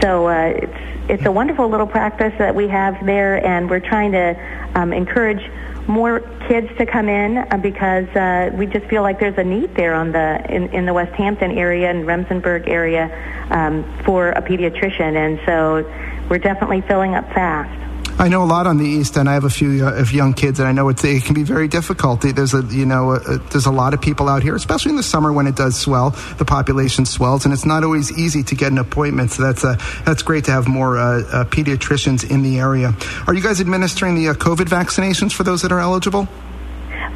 So 0.00 0.28
uh, 0.28 0.54
it's 0.56 0.80
it's 1.10 1.26
a 1.26 1.32
wonderful 1.32 1.68
little 1.68 1.88
practice 1.88 2.32
that 2.38 2.54
we 2.54 2.68
have 2.68 3.04
there, 3.04 3.44
and 3.44 3.68
we're 3.68 3.80
trying 3.80 4.12
to 4.12 4.36
um, 4.76 4.92
encourage 4.92 5.42
more 5.88 6.20
kids 6.48 6.68
to 6.78 6.86
come 6.86 7.08
in 7.08 7.38
uh, 7.38 7.56
because 7.56 8.08
uh, 8.16 8.50
we 8.54 8.66
just 8.66 8.86
feel 8.86 9.02
like 9.02 9.18
there's 9.18 9.38
a 9.38 9.44
need 9.44 9.74
there 9.74 9.94
on 9.94 10.12
the 10.12 10.44
in, 10.48 10.68
in 10.74 10.86
the 10.86 10.94
Westhampton 10.94 11.52
area 11.52 11.90
and 11.90 12.04
Remsenburg 12.04 12.68
area 12.68 13.10
um, 13.50 13.84
for 14.04 14.30
a 14.30 14.42
pediatrician, 14.42 15.16
and 15.16 15.40
so 15.46 15.84
we're 16.28 16.38
definitely 16.38 16.80
filling 16.82 17.14
up 17.14 17.24
fast. 17.32 17.89
I 18.20 18.28
know 18.28 18.42
a 18.42 18.44
lot 18.44 18.66
on 18.66 18.76
the 18.76 18.84
East 18.84 19.16
End. 19.16 19.30
I 19.30 19.32
have 19.32 19.44
a 19.44 19.50
few 19.50 19.86
uh, 19.86 19.94
of 19.94 20.12
young 20.12 20.34
kids, 20.34 20.60
and 20.60 20.68
I 20.68 20.72
know 20.72 20.90
it 20.90 20.98
can 20.98 21.32
be 21.32 21.42
very 21.42 21.68
difficult. 21.68 22.20
There's 22.20 22.52
a 22.52 22.62
you 22.64 22.84
know 22.84 23.12
uh, 23.12 23.38
there's 23.50 23.64
a 23.64 23.70
lot 23.70 23.94
of 23.94 24.02
people 24.02 24.28
out 24.28 24.42
here, 24.42 24.54
especially 24.54 24.90
in 24.90 24.96
the 24.96 25.02
summer 25.02 25.32
when 25.32 25.46
it 25.46 25.56
does 25.56 25.80
swell. 25.80 26.10
The 26.36 26.44
population 26.44 27.06
swells, 27.06 27.46
and 27.46 27.54
it's 27.54 27.64
not 27.64 27.82
always 27.82 28.12
easy 28.18 28.42
to 28.42 28.54
get 28.54 28.72
an 28.72 28.76
appointment. 28.76 29.30
So 29.30 29.42
that's 29.42 29.64
uh, 29.64 29.76
that's 30.04 30.20
great 30.20 30.44
to 30.44 30.50
have 30.50 30.68
more 30.68 30.98
uh, 30.98 31.22
uh, 31.32 31.44
pediatricians 31.46 32.30
in 32.30 32.42
the 32.42 32.58
area. 32.58 32.94
Are 33.26 33.32
you 33.32 33.42
guys 33.42 33.58
administering 33.58 34.16
the 34.16 34.28
uh, 34.28 34.34
COVID 34.34 34.66
vaccinations 34.66 35.32
for 35.32 35.42
those 35.42 35.62
that 35.62 35.72
are 35.72 35.80
eligible? 35.80 36.28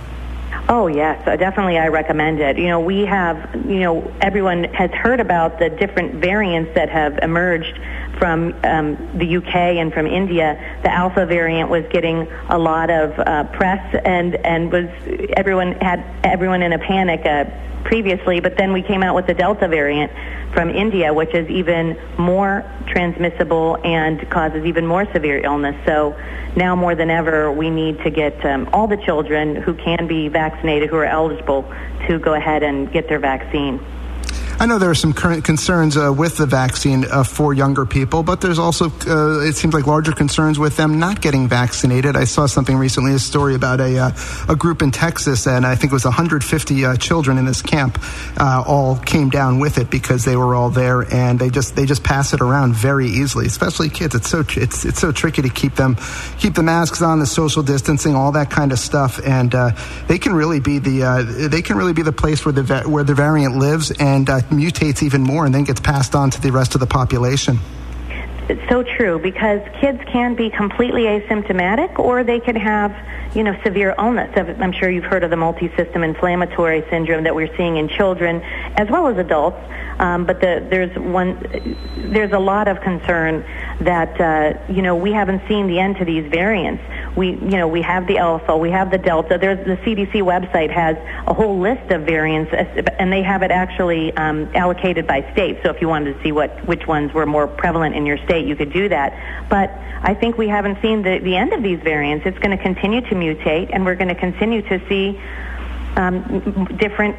Oh 0.67 0.87
yes, 0.87 1.21
uh, 1.27 1.35
definitely. 1.35 1.77
I 1.77 1.89
recommend 1.89 2.39
it. 2.39 2.57
You 2.57 2.69
know, 2.69 2.79
we 2.79 3.05
have 3.05 3.53
you 3.67 3.81
know 3.81 4.11
everyone 4.19 4.63
has 4.65 4.89
heard 4.91 5.19
about 5.19 5.59
the 5.59 5.69
different 5.69 6.15
variants 6.15 6.73
that 6.73 6.89
have 6.89 7.19
emerged 7.19 7.79
from 8.17 8.55
um, 8.63 8.97
the 9.15 9.37
UK 9.37 9.55
and 9.55 9.93
from 9.93 10.07
India. 10.07 10.79
The 10.81 10.91
Alpha 10.91 11.27
variant 11.27 11.69
was 11.69 11.85
getting 11.91 12.27
a 12.49 12.57
lot 12.57 12.89
of 12.89 13.19
uh, 13.19 13.43
press 13.55 13.95
and 14.05 14.35
and 14.37 14.71
was 14.71 14.89
everyone 15.37 15.73
had 15.73 16.03
everyone 16.23 16.63
in 16.63 16.73
a 16.73 16.79
panic 16.79 17.23
uh, 17.27 17.45
previously. 17.85 18.41
But 18.41 18.57
then 18.57 18.73
we 18.73 18.81
came 18.81 19.01
out 19.01 19.15
with 19.15 19.27
the 19.27 19.33
Delta 19.33 19.67
variant 19.67 20.11
from 20.53 20.69
India, 20.69 21.13
which 21.13 21.33
is 21.33 21.49
even 21.49 21.97
more 22.17 22.69
transmissible 22.87 23.77
and 23.83 24.29
causes 24.29 24.65
even 24.65 24.85
more 24.85 25.05
severe 25.13 25.39
illness. 25.39 25.75
So 25.85 26.19
now 26.55 26.75
more 26.75 26.95
than 26.95 27.09
ever, 27.09 27.51
we 27.51 27.69
need 27.69 28.01
to 28.03 28.09
get 28.09 28.43
um, 28.45 28.69
all 28.73 28.87
the 28.87 28.97
children 28.97 29.55
who 29.55 29.73
can 29.73 30.07
be 30.07 30.27
vaccinated, 30.27 30.89
who 30.89 30.97
are 30.97 31.05
eligible, 31.05 31.63
to 32.07 32.19
go 32.19 32.33
ahead 32.33 32.63
and 32.63 32.91
get 32.91 33.07
their 33.07 33.19
vaccine. 33.19 33.79
I 34.57 34.67
know 34.67 34.79
there 34.79 34.89
are 34.89 34.95
some 34.95 35.11
current 35.11 35.43
concerns 35.43 35.97
uh, 35.97 36.13
with 36.13 36.37
the 36.37 36.45
vaccine 36.45 37.03
uh, 37.11 37.25
for 37.25 37.53
younger 37.53 37.85
people, 37.85 38.23
but 38.23 38.39
there's 38.39 38.57
also, 38.57 38.85
uh, 38.85 39.41
it 39.41 39.53
seems 39.53 39.73
like, 39.73 39.85
larger 39.85 40.13
concerns 40.13 40.57
with 40.57 40.77
them 40.77 40.97
not 40.97 41.19
getting 41.21 41.49
vaccinated. 41.49 42.15
I 42.15 42.23
saw 42.23 42.45
something 42.45 42.77
recently, 42.77 43.13
a 43.13 43.19
story 43.19 43.53
about 43.53 43.81
a, 43.81 43.97
uh, 43.97 44.11
a 44.47 44.55
group 44.55 44.81
in 44.81 44.91
Texas, 44.91 45.45
and 45.45 45.65
I 45.65 45.75
think 45.75 45.91
it 45.91 45.93
was 45.93 46.05
150 46.05 46.85
uh, 46.85 46.95
children 46.95 47.37
in 47.37 47.43
this 47.43 47.61
camp 47.61 47.99
uh, 48.37 48.63
all 48.65 48.95
came 48.95 49.29
down 49.29 49.59
with 49.59 49.77
it 49.77 49.91
because 49.91 50.23
they 50.23 50.37
were 50.37 50.55
all 50.55 50.69
there, 50.69 51.01
and 51.13 51.37
they 51.37 51.49
just 51.49 51.75
they 51.75 51.85
just 51.85 52.03
pass 52.03 52.33
it 52.33 52.39
around 52.39 52.75
very 52.75 53.07
easily, 53.07 53.47
especially 53.47 53.89
kids. 53.89 54.15
It's 54.15 54.29
so 54.29 54.45
it's 54.55 54.85
it's 54.85 54.99
so 54.99 55.11
tricky 55.11 55.41
to 55.41 55.49
keep 55.49 55.75
them 55.75 55.97
keep 56.39 56.53
the 56.53 56.63
masks 56.63 57.01
on, 57.01 57.19
the 57.19 57.25
social 57.25 57.61
distancing, 57.61 58.15
all 58.15 58.31
that 58.31 58.49
kind 58.49 58.71
of 58.71 58.79
stuff, 58.79 59.19
and 59.25 59.51
they 60.07 60.17
can 60.17 60.33
really 60.33 60.61
be 60.61 60.79
the 60.79 61.47
they 61.51 61.61
can 61.61 61.77
really 61.77 61.93
be 61.93 62.03
the 62.03 62.13
place 62.13 62.45
where 62.45 62.53
the 62.53 62.83
where 62.89 63.03
the 63.03 63.13
variant 63.13 63.57
lives 63.57 63.91
and 63.91 64.29
mutates 64.49 65.03
even 65.03 65.21
more 65.21 65.45
and 65.45 65.53
then 65.53 65.63
gets 65.63 65.81
passed 65.81 66.15
on 66.15 66.29
to 66.31 66.41
the 66.41 66.51
rest 66.51 66.75
of 66.75 66.79
the 66.79 66.87
population. 66.87 67.59
It's 68.47 68.69
so 68.69 68.83
true 68.83 69.17
because 69.17 69.59
kids 69.81 69.99
can 70.05 70.35
be 70.35 70.51
completely 70.51 71.03
asymptomatic 71.03 71.97
or 71.97 72.23
they 72.23 72.39
can 72.39 72.55
have, 72.55 72.95
you 73.35 73.43
know, 73.43 73.59
severe 73.63 73.95
illness. 73.97 74.31
I'm 74.37 74.71
sure 74.71 74.87
you've 74.87 75.03
heard 75.03 75.23
of 75.23 75.31
the 75.31 75.35
multi-system 75.35 76.03
inflammatory 76.03 76.85
syndrome 76.91 77.23
that 77.23 77.33
we're 77.33 77.55
seeing 77.57 77.77
in 77.77 77.87
children 77.87 78.41
as 78.77 78.87
well 78.91 79.07
as 79.07 79.17
adults. 79.17 79.57
Um, 79.97 80.25
but 80.25 80.41
the, 80.41 80.65
there's 80.69 80.95
one, 80.95 81.39
there's 82.11 82.33
a 82.33 82.39
lot 82.39 82.67
of 82.67 82.81
concern 82.81 83.43
that 83.79 84.21
uh, 84.21 84.71
you 84.71 84.83
know 84.83 84.95
we 84.95 85.11
haven't 85.11 85.41
seen 85.47 85.67
the 85.67 85.79
end 85.79 85.97
to 85.97 86.05
these 86.05 86.29
variants 86.29 86.83
we 87.15 87.29
you 87.29 87.57
know 87.57 87.67
we 87.67 87.81
have 87.81 88.07
the 88.07 88.17
alpha, 88.17 88.57
we 88.57 88.71
have 88.71 88.91
the 88.91 88.97
delta. 88.97 89.37
There's 89.37 89.65
the 89.65 89.77
CDC 89.77 90.13
website 90.21 90.69
has 90.69 90.97
a 91.27 91.33
whole 91.33 91.59
list 91.59 91.91
of 91.91 92.03
variants, 92.03 92.51
and 92.53 93.11
they 93.11 93.23
have 93.23 93.41
it 93.41 93.51
actually 93.51 94.15
um, 94.17 94.49
allocated 94.55 95.07
by 95.07 95.29
state. 95.31 95.59
So 95.63 95.69
if 95.69 95.81
you 95.81 95.87
wanted 95.87 96.15
to 96.15 96.23
see 96.23 96.31
what 96.31 96.65
which 96.67 96.87
ones 96.87 97.13
were 97.13 97.25
more 97.25 97.47
prevalent 97.47 97.95
in 97.95 98.05
your 98.05 98.17
state, 98.25 98.45
you 98.45 98.55
could 98.55 98.73
do 98.73 98.89
that. 98.89 99.47
But 99.49 99.71
I 100.01 100.13
think 100.13 100.37
we 100.37 100.47
haven't 100.47 100.81
seen 100.81 101.01
the 101.01 101.19
the 101.19 101.35
end 101.35 101.53
of 101.53 101.63
these 101.63 101.79
variants. 101.79 102.25
It's 102.25 102.39
going 102.39 102.55
to 102.55 102.61
continue 102.61 103.01
to 103.01 103.15
mutate, 103.15 103.69
and 103.71 103.85
we're 103.85 103.95
going 103.95 104.09
to 104.09 104.15
continue 104.15 104.61
to 104.63 104.87
see 104.89 105.19
um, 105.95 106.67
different 106.77 107.15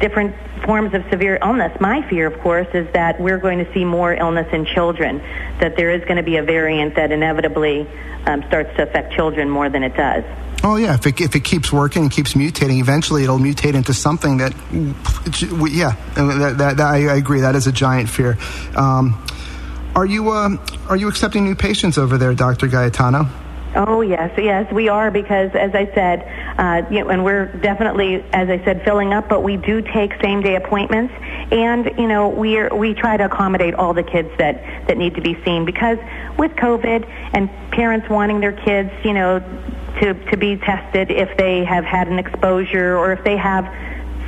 different 0.00 0.34
forms 0.64 0.94
of 0.94 1.04
severe 1.10 1.38
illness. 1.42 1.78
My 1.80 2.06
fear, 2.08 2.26
of 2.26 2.38
course, 2.40 2.68
is 2.74 2.90
that 2.92 3.20
we're 3.20 3.38
going 3.38 3.64
to 3.64 3.72
see 3.72 3.84
more 3.84 4.14
illness 4.14 4.52
in 4.52 4.64
children, 4.64 5.18
that 5.60 5.76
there 5.76 5.90
is 5.90 6.02
going 6.02 6.16
to 6.16 6.22
be 6.22 6.36
a 6.36 6.42
variant 6.42 6.94
that 6.96 7.12
inevitably 7.12 7.86
um, 8.26 8.42
starts 8.48 8.74
to 8.76 8.82
affect 8.82 9.12
children 9.12 9.50
more 9.50 9.68
than 9.68 9.82
it 9.82 9.94
does. 9.96 10.24
Oh 10.64 10.76
yeah, 10.76 10.94
if 10.94 11.06
it, 11.06 11.20
if 11.20 11.34
it 11.34 11.42
keeps 11.42 11.72
working 11.72 12.02
and 12.02 12.10
keeps 12.10 12.34
mutating, 12.34 12.80
eventually 12.80 13.24
it'll 13.24 13.38
mutate 13.38 13.74
into 13.74 13.92
something 13.92 14.36
that, 14.36 14.52
yeah, 15.72 15.96
that, 16.14 16.54
that, 16.58 16.76
that 16.76 16.86
I, 16.86 17.16
agree. 17.16 17.40
That 17.40 17.56
is 17.56 17.66
a 17.66 17.72
giant 17.72 18.08
fear. 18.08 18.38
Um, 18.76 19.26
are 19.96 20.06
you 20.06 20.30
uh, 20.30 20.56
are 20.88 20.96
you 20.96 21.08
accepting 21.08 21.44
new 21.44 21.56
patients 21.56 21.98
over 21.98 22.16
there, 22.16 22.32
Dr. 22.32 22.68
Gaetano? 22.68 23.28
Oh 23.74 24.02
yes, 24.02 24.30
yes, 24.36 24.70
we 24.70 24.88
are 24.88 25.10
because, 25.10 25.50
as 25.54 25.74
I 25.74 25.86
said, 25.94 26.28
uh, 26.58 26.86
you 26.90 27.00
know, 27.00 27.08
and 27.08 27.24
we're 27.24 27.46
definitely, 27.46 28.22
as 28.32 28.50
I 28.50 28.62
said, 28.64 28.84
filling 28.84 29.14
up. 29.14 29.30
But 29.30 29.42
we 29.42 29.56
do 29.56 29.80
take 29.80 30.12
same 30.20 30.42
day 30.42 30.56
appointments, 30.56 31.14
and 31.50 31.86
you 31.98 32.06
know, 32.06 32.28
we 32.28 32.68
we 32.68 32.92
try 32.92 33.16
to 33.16 33.24
accommodate 33.24 33.74
all 33.74 33.94
the 33.94 34.02
kids 34.02 34.28
that 34.36 34.62
that 34.88 34.98
need 34.98 35.14
to 35.14 35.22
be 35.22 35.42
seen 35.42 35.64
because 35.64 35.96
with 36.36 36.52
COVID 36.52 37.08
and 37.32 37.48
parents 37.70 38.10
wanting 38.10 38.40
their 38.40 38.52
kids, 38.52 38.90
you 39.04 39.14
know, 39.14 39.38
to 40.00 40.12
to 40.30 40.36
be 40.36 40.56
tested 40.56 41.10
if 41.10 41.34
they 41.38 41.64
have 41.64 41.84
had 41.84 42.08
an 42.08 42.18
exposure 42.18 42.98
or 42.98 43.12
if 43.12 43.24
they 43.24 43.38
have 43.38 43.64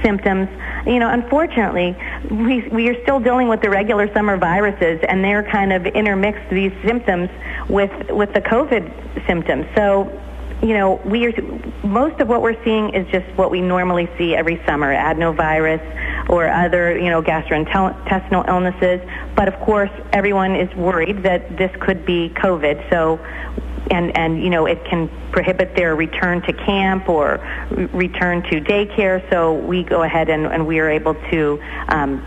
symptoms. 0.04 0.48
You 0.86 0.98
know, 0.98 1.10
unfortunately, 1.10 1.96
we 2.30 2.68
we 2.68 2.88
are 2.88 3.02
still 3.02 3.20
dealing 3.20 3.48
with 3.48 3.62
the 3.62 3.70
regular 3.70 4.12
summer 4.12 4.36
viruses, 4.36 5.00
and 5.08 5.24
they're 5.24 5.42
kind 5.42 5.72
of 5.72 5.86
intermixed 5.86 6.48
these 6.50 6.72
symptoms 6.84 7.30
with 7.68 7.92
with 8.10 8.32
the 8.34 8.40
COVID 8.40 9.26
symptoms. 9.26 9.66
So 9.74 10.10
you 10.62 10.72
know, 10.72 11.00
we 11.04 11.26
are 11.26 11.32
most 11.82 12.20
of 12.20 12.28
what 12.28 12.40
we're 12.40 12.62
seeing 12.64 12.94
is 12.94 13.06
just 13.10 13.26
what 13.36 13.50
we 13.50 13.60
normally 13.60 14.08
see 14.16 14.34
every 14.34 14.62
summer: 14.66 14.94
adenovirus 14.94 15.82
or 16.30 16.48
other, 16.48 16.96
you 16.96 17.10
know, 17.10 17.22
gastrointestinal 17.22 18.48
illnesses. 18.48 19.00
But 19.36 19.48
of 19.48 19.60
course, 19.60 19.90
everyone 20.12 20.56
is 20.56 20.74
worried 20.74 21.22
that 21.22 21.56
this 21.56 21.70
could 21.80 22.06
be 22.06 22.30
COVID. 22.36 22.88
So 22.90 23.20
and 23.90 24.16
and 24.16 24.42
you 24.42 24.50
know 24.50 24.66
it 24.66 24.84
can 24.84 25.10
prohibit 25.30 25.76
their 25.76 25.94
return 25.94 26.42
to 26.42 26.52
camp 26.52 27.08
or 27.08 27.40
re- 27.70 27.86
return 27.86 28.42
to 28.44 28.60
daycare. 28.60 29.28
So 29.30 29.54
we 29.54 29.82
go 29.82 30.02
ahead 30.02 30.28
and, 30.28 30.46
and 30.46 30.66
we 30.66 30.78
are 30.80 30.90
able 30.90 31.14
to. 31.30 31.60
Um, 31.88 32.24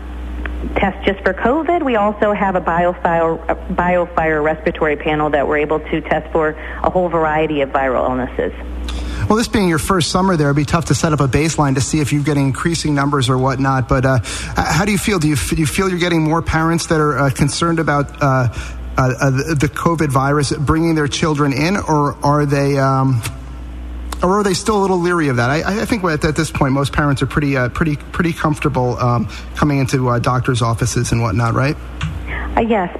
test 0.74 1.06
just 1.06 1.20
for 1.22 1.32
COVID. 1.32 1.84
We 1.84 1.96
also 1.96 2.32
have 2.32 2.56
a 2.56 2.60
BioFire, 2.60 3.74
BioFire 3.74 4.42
respiratory 4.42 4.96
panel 4.96 5.30
that 5.30 5.46
we're 5.46 5.58
able 5.58 5.78
to 5.78 6.00
test 6.00 6.32
for 6.32 6.50
a 6.50 6.90
whole 6.90 7.08
variety 7.08 7.60
of 7.60 7.70
viral 7.70 8.08
illnesses. 8.08 8.52
Well, 9.28 9.36
this 9.36 9.48
being 9.48 9.68
your 9.68 9.78
first 9.78 10.10
summer 10.10 10.36
there, 10.36 10.48
it'd 10.48 10.56
be 10.56 10.64
tough 10.64 10.86
to 10.86 10.94
set 10.94 11.12
up 11.12 11.20
a 11.20 11.28
baseline 11.28 11.74
to 11.74 11.82
see 11.82 12.00
if 12.00 12.12
you're 12.12 12.22
getting 12.22 12.46
increasing 12.46 12.94
numbers 12.94 13.28
or 13.28 13.36
whatnot. 13.36 13.86
But 13.86 14.06
uh, 14.06 14.20
how 14.22 14.86
do 14.86 14.92
you 14.92 14.96
feel? 14.96 15.18
Do 15.18 15.28
you, 15.28 15.36
do 15.36 15.56
you 15.56 15.66
feel 15.66 15.90
you're 15.90 15.98
getting 15.98 16.22
more 16.22 16.40
parents 16.40 16.86
that 16.86 16.98
are 16.98 17.18
uh, 17.18 17.30
concerned 17.30 17.78
about 17.78 18.22
uh, 18.22 18.48
the 18.98 19.70
COVID 19.72 20.08
virus 20.08 20.52
bringing 20.52 20.94
their 20.94 21.08
children 21.08 21.52
in, 21.52 21.76
or 21.76 22.16
are 22.24 22.46
they? 22.46 22.78
Um, 22.78 23.22
or 24.22 24.40
are 24.40 24.42
they 24.42 24.54
still 24.54 24.78
a 24.78 24.82
little 24.82 24.98
leery 24.98 25.28
of 25.28 25.36
that? 25.36 25.48
I, 25.48 25.82
I 25.82 25.84
think 25.84 26.02
at, 26.02 26.24
at, 26.24 26.34
this 26.34 26.50
point, 26.50 26.72
most 26.72 26.92
parents 26.92 27.22
are 27.22 27.26
pretty, 27.26 27.56
uh, 27.56 27.68
pretty, 27.68 27.94
pretty 27.94 28.32
comfortable 28.32 28.98
um, 28.98 29.28
coming 29.54 29.78
into 29.78 30.08
uh, 30.08 30.18
doctors' 30.18 30.60
offices 30.60 31.12
and 31.12 31.22
whatnot, 31.22 31.54
right? 31.54 31.76
Uh, 32.56 32.62
yes, 32.62 32.98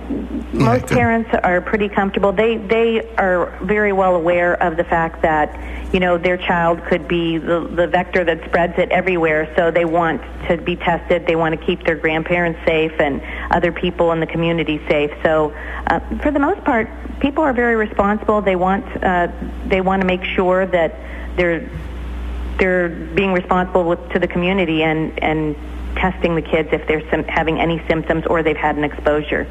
most 0.52 0.86
parents 0.86 1.28
are 1.42 1.60
pretty 1.60 1.88
comfortable. 1.88 2.30
They 2.32 2.56
they 2.58 3.00
are 3.16 3.58
very 3.62 3.92
well 3.92 4.14
aware 4.14 4.54
of 4.62 4.76
the 4.76 4.84
fact 4.84 5.22
that 5.22 5.52
you 5.92 6.00
know 6.00 6.18
their 6.18 6.36
child 6.36 6.84
could 6.84 7.08
be 7.08 7.38
the, 7.38 7.60
the 7.60 7.86
vector 7.86 8.24
that 8.24 8.44
spreads 8.44 8.78
it 8.78 8.90
everywhere. 8.90 9.52
So 9.56 9.70
they 9.70 9.84
want 9.84 10.20
to 10.48 10.56
be 10.58 10.76
tested. 10.76 11.26
They 11.26 11.36
want 11.36 11.58
to 11.58 11.66
keep 11.66 11.84
their 11.84 11.96
grandparents 11.96 12.60
safe 12.64 12.92
and 12.98 13.22
other 13.50 13.72
people 13.72 14.12
in 14.12 14.20
the 14.20 14.26
community 14.26 14.80
safe. 14.88 15.10
So 15.22 15.54
uh, 15.86 16.00
for 16.22 16.30
the 16.30 16.38
most 16.38 16.62
part, 16.64 16.88
people 17.20 17.42
are 17.42 17.52
very 17.52 17.76
responsible. 17.76 18.42
They 18.42 18.56
want 18.56 18.84
uh, 19.02 19.28
they 19.66 19.80
want 19.80 20.02
to 20.02 20.06
make 20.06 20.24
sure 20.24 20.66
that 20.66 20.94
they're 21.36 21.70
they're 22.58 22.88
being 22.88 23.32
responsible 23.32 23.84
with, 23.84 24.10
to 24.10 24.18
the 24.18 24.28
community 24.28 24.82
and 24.82 25.22
and 25.22 25.56
testing 26.00 26.34
the 26.34 26.42
kids 26.42 26.68
if 26.72 26.86
they're 26.86 27.08
sim- 27.10 27.24
having 27.24 27.60
any 27.60 27.82
symptoms 27.88 28.24
or 28.26 28.42
they've 28.42 28.56
had 28.56 28.76
an 28.76 28.84
exposure. 28.84 29.46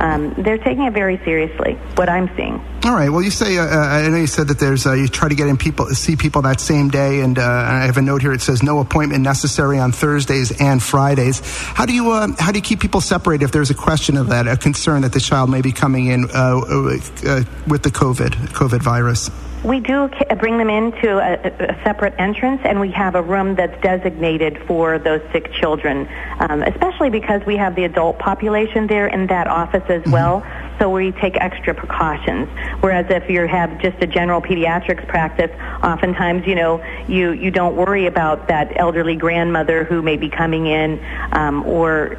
Um, 0.00 0.34
they're 0.38 0.58
taking 0.58 0.84
it 0.84 0.94
very 0.94 1.18
seriously. 1.24 1.74
What 1.94 2.08
I'm 2.08 2.34
seeing. 2.36 2.54
All 2.84 2.94
right. 2.94 3.10
Well, 3.10 3.22
you 3.22 3.30
say 3.30 3.58
uh, 3.58 3.66
I 3.66 4.08
know 4.08 4.16
you 4.16 4.26
said 4.26 4.48
that 4.48 4.58
there's 4.58 4.86
uh, 4.86 4.94
you 4.94 5.08
try 5.08 5.28
to 5.28 5.34
get 5.34 5.46
in 5.48 5.58
people 5.58 5.86
see 5.88 6.16
people 6.16 6.42
that 6.42 6.60
same 6.60 6.88
day, 6.88 7.20
and 7.20 7.38
uh, 7.38 7.42
I 7.42 7.84
have 7.84 7.98
a 7.98 8.02
note 8.02 8.22
here. 8.22 8.32
It 8.32 8.40
says 8.40 8.62
no 8.62 8.80
appointment 8.80 9.22
necessary 9.22 9.78
on 9.78 9.92
Thursdays 9.92 10.58
and 10.58 10.82
Fridays. 10.82 11.40
How 11.44 11.84
do 11.84 11.92
you 11.92 12.12
uh, 12.12 12.28
how 12.38 12.52
do 12.52 12.58
you 12.58 12.62
keep 12.62 12.80
people 12.80 13.02
separated 13.02 13.44
if 13.44 13.52
there's 13.52 13.70
a 13.70 13.74
question 13.74 14.16
of 14.16 14.28
that, 14.28 14.48
a 14.48 14.56
concern 14.56 15.02
that 15.02 15.12
the 15.12 15.20
child 15.20 15.50
may 15.50 15.60
be 15.60 15.72
coming 15.72 16.06
in 16.06 16.24
uh, 16.30 16.58
uh, 16.58 17.44
with 17.66 17.82
the 17.82 17.90
COVID 17.90 18.30
COVID 18.52 18.82
virus? 18.82 19.30
We 19.62 19.80
do 19.80 20.08
bring 20.38 20.56
them 20.56 20.70
into 20.70 21.18
a, 21.18 21.34
a, 21.34 21.82
separate 21.84 22.14
entrance, 22.18 22.62
and 22.64 22.80
we 22.80 22.90
have 22.92 23.14
a 23.14 23.20
room 23.20 23.56
that's 23.56 23.78
designated 23.82 24.58
for 24.66 24.98
those 24.98 25.20
sick 25.32 25.52
children, 25.52 26.08
um, 26.38 26.62
especially 26.62 27.10
because 27.10 27.44
we 27.44 27.56
have 27.56 27.74
the 27.74 27.84
adult 27.84 28.18
population 28.18 28.86
there 28.86 29.06
in 29.06 29.26
that 29.26 29.48
office 29.48 29.84
as 29.88 30.02
mm-hmm. 30.02 30.12
So 30.80 30.88
we 30.88 31.12
take 31.12 31.36
extra 31.36 31.74
precautions. 31.74 32.48
Whereas 32.80 33.06
if 33.10 33.28
you 33.28 33.46
have 33.46 33.78
just 33.80 34.02
a 34.02 34.06
general 34.06 34.40
pediatrics 34.40 35.06
practice, 35.06 35.50
oftentimes, 35.84 36.46
you 36.46 36.54
know, 36.54 36.82
you, 37.06 37.32
you 37.32 37.50
don't 37.50 37.76
worry 37.76 38.06
about 38.06 38.48
that 38.48 38.72
elderly 38.76 39.14
grandmother 39.14 39.84
who 39.84 40.00
may 40.00 40.16
be 40.16 40.30
coming 40.30 40.66
in 40.66 40.98
um, 41.32 41.64
or 41.66 42.18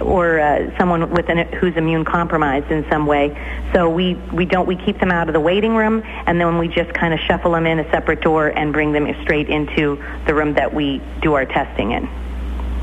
or 0.00 0.38
uh, 0.38 0.78
someone 0.78 1.10
with 1.10 1.28
an, 1.28 1.38
who's 1.54 1.76
immune 1.76 2.04
compromised 2.04 2.70
in 2.70 2.88
some 2.88 3.06
way. 3.06 3.36
So 3.74 3.90
we, 3.90 4.14
we 4.32 4.44
don't 4.44 4.66
we 4.66 4.76
keep 4.76 5.00
them 5.00 5.10
out 5.10 5.28
of 5.28 5.32
the 5.32 5.40
waiting 5.40 5.74
room, 5.74 6.02
and 6.04 6.40
then 6.40 6.58
we 6.58 6.68
just 6.68 6.94
kind 6.94 7.12
of 7.12 7.18
shuffle 7.20 7.52
them 7.52 7.66
in 7.66 7.80
a 7.80 7.90
separate 7.90 8.20
door 8.20 8.48
and 8.48 8.72
bring 8.72 8.92
them 8.92 9.12
straight 9.22 9.48
into 9.48 10.02
the 10.26 10.34
room 10.34 10.54
that 10.54 10.72
we 10.72 11.02
do 11.20 11.34
our 11.34 11.44
testing 11.44 11.90
in. 11.90 12.08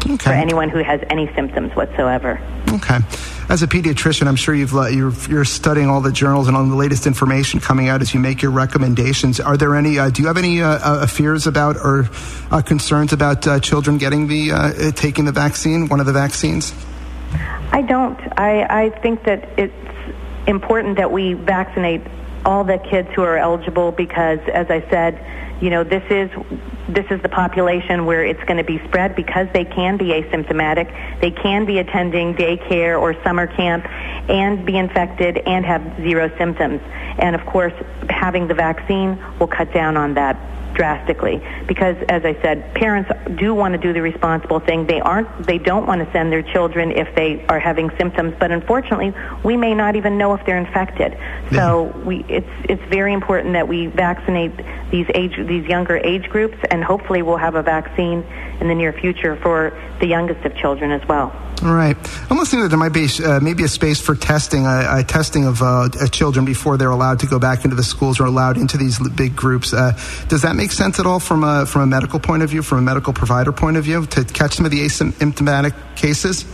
Okay. 0.02 0.18
For 0.18 0.32
anyone 0.32 0.70
who 0.70 0.80
has 0.80 1.02
any 1.10 1.34
symptoms 1.34 1.74
whatsoever. 1.76 2.42
Okay 2.70 3.00
as 3.50 3.64
a 3.64 3.68
pediatrician, 3.68 4.28
I'm 4.28 4.36
sure 4.36 4.54
you've 4.54 4.74
you're, 4.74 5.14
you're 5.30 5.46
studying 5.46 5.90
all 5.90 6.02
the 6.02 6.12
journals 6.12 6.48
and 6.48 6.58
all 6.58 6.66
the 6.66 6.76
latest 6.76 7.08
information 7.08 7.60
coming 7.60 7.88
out 7.88 8.02
as 8.02 8.14
you 8.14 8.20
make 8.20 8.42
your 8.42 8.52
recommendations. 8.52 9.40
Are 9.40 9.56
there 9.56 9.76
any? 9.76 9.98
Uh, 10.00 10.10
do 10.10 10.22
you 10.22 10.28
have 10.28 10.38
any 10.38 10.62
uh, 10.62 10.68
uh, 10.68 11.08
fears 11.08 11.48
about 11.48 11.78
or 11.78 12.10
uh, 12.52 12.62
concerns 12.62 13.14
about 13.14 13.48
uh, 13.48 13.60
children 13.60 13.98
getting 13.98 14.28
the 14.28 14.92
taking 14.96 15.26
the 15.26 15.32
vaccine, 15.32 15.88
one 15.88 16.00
of 16.00 16.06
the 16.06 16.14
vaccines? 16.14 16.74
I 17.72 17.82
don't. 17.82 18.20
I 18.38 18.86
I 18.86 18.90
think 19.02 19.24
that 19.24 19.48
it's 19.58 19.74
important 20.48 20.98
that 20.98 21.12
we 21.12 21.34
vaccinate 21.34 22.02
all 22.46 22.64
the 22.64 22.78
kids 22.78 23.10
who 23.16 23.22
are 23.24 23.38
eligible 23.38 23.92
because, 23.92 24.40
as 24.54 24.70
I 24.70 24.82
said, 24.90 25.20
you 25.62 25.70
know, 25.70 25.84
this 25.84 26.04
is 26.10 26.30
this 26.90 27.06
is 27.12 27.22
the 27.22 27.30
population 27.30 28.06
where 28.06 28.24
it's 28.24 28.42
going 28.46 28.58
to 28.58 28.64
be 28.64 28.80
spread 28.88 29.16
because 29.16 29.48
they 29.54 29.66
can 29.66 29.98
be 29.98 30.06
asymptomatic. 30.06 31.20
They 31.20 31.32
can 31.32 31.66
be 31.66 31.80
attending 31.80 32.34
daycare 32.34 33.00
or 33.00 33.22
summer 33.24 33.46
camp 33.46 33.86
and 34.30 34.66
be 34.66 34.78
infected 34.78 35.38
and 35.40 35.66
have 35.66 35.82
zero 35.98 36.32
symptoms. 36.38 36.82
And 37.20 37.36
of 37.36 37.46
course, 37.46 37.74
having 38.10 38.48
the 38.48 38.54
vaccine 38.54 39.22
will 39.40 39.48
cut 39.48 39.74
down 39.74 39.98
on 39.98 40.14
that 40.14 40.57
drastically 40.78 41.42
because 41.68 41.98
as 42.08 42.24
I 42.24 42.40
said, 42.42 42.74
parents 42.76 43.10
do 43.36 43.54
want 43.54 43.74
to 43.74 43.80
do 43.80 43.92
the 43.92 44.02
responsible 44.02 44.60
thing. 44.60 44.86
They 44.86 45.02
aren't 45.02 45.46
they 45.46 45.58
don't 45.58 45.88
want 45.88 46.06
to 46.06 46.12
send 46.14 46.32
their 46.32 46.44
children 46.44 46.92
if 46.92 47.14
they 47.16 47.44
are 47.48 47.60
having 47.60 47.90
symptoms, 47.98 48.36
but 48.40 48.52
unfortunately, 48.52 49.14
we 49.44 49.58
may 49.58 49.74
not 49.74 49.96
even 49.96 50.18
know 50.18 50.34
if 50.36 50.46
they're 50.46 50.60
infected. 50.60 51.18
So 51.52 51.86
we 52.06 52.24
it's 52.30 52.50
it's 52.70 52.84
very 52.84 53.14
important 53.14 53.54
that 53.54 53.68
we 53.68 53.88
vaccinate 53.88 54.52
these 54.92 55.08
age 55.16 55.36
these 55.48 55.66
younger 55.66 55.98
age 55.98 56.30
groups 56.30 56.58
and 56.70 56.84
hopefully 56.84 57.24
we'll 57.24 57.38
have 57.38 57.56
a 57.56 57.64
vaccine 57.64 58.24
in 58.60 58.68
the 58.68 58.76
near 58.76 58.94
future 58.94 59.36
for 59.38 59.78
the 60.00 60.08
youngest 60.08 60.44
of 60.46 60.56
children 60.56 60.92
as 60.92 61.08
well. 61.08 61.34
All 61.64 61.74
right. 61.74 61.98
I'm 62.30 62.38
listening 62.38 62.62
that 62.64 62.70
there 62.70 62.78
might 62.78 62.94
be 62.94 63.08
uh, 63.24 63.40
maybe 63.40 63.64
a 63.64 63.68
space 63.68 64.00
for 64.00 64.14
testing, 64.14 64.68
uh, 64.68 64.70
uh, 64.70 65.04
testing 65.04 65.46
of 65.46 65.64
uh, 65.64 65.90
children 66.12 66.46
before 66.46 66.78
they're 66.78 66.92
allowed 66.92 67.20
to 67.22 67.28
go 67.28 67.40
back 67.40 67.64
into 67.64 67.76
the 67.76 67.84
schools 67.84 68.20
or 68.20 68.26
allowed 68.26 68.58
into 68.58 68.78
these 68.78 69.00
big 69.10 69.36
groups. 69.36 69.74
Uh, 69.74 69.98
does 70.28 70.44
that 70.44 70.56
make 70.56 70.72
sense 70.72 71.00
at 71.00 71.08
all 71.08 71.20
from 71.20 71.44
a, 71.44 71.66
from 71.66 71.82
a 71.82 71.88
medical 71.88 72.20
point 72.20 72.44
of 72.44 72.52
view, 72.52 72.62
from 72.62 72.78
a 72.78 72.82
medical 72.82 73.12
provider 73.12 73.52
point 73.52 73.76
of 73.76 73.84
view, 73.84 74.06
to 74.06 74.24
catch 74.24 74.54
some 74.54 74.66
of 74.66 74.72
the 74.72 74.82
asymptomatic 74.82 75.74
cases? 75.96 76.46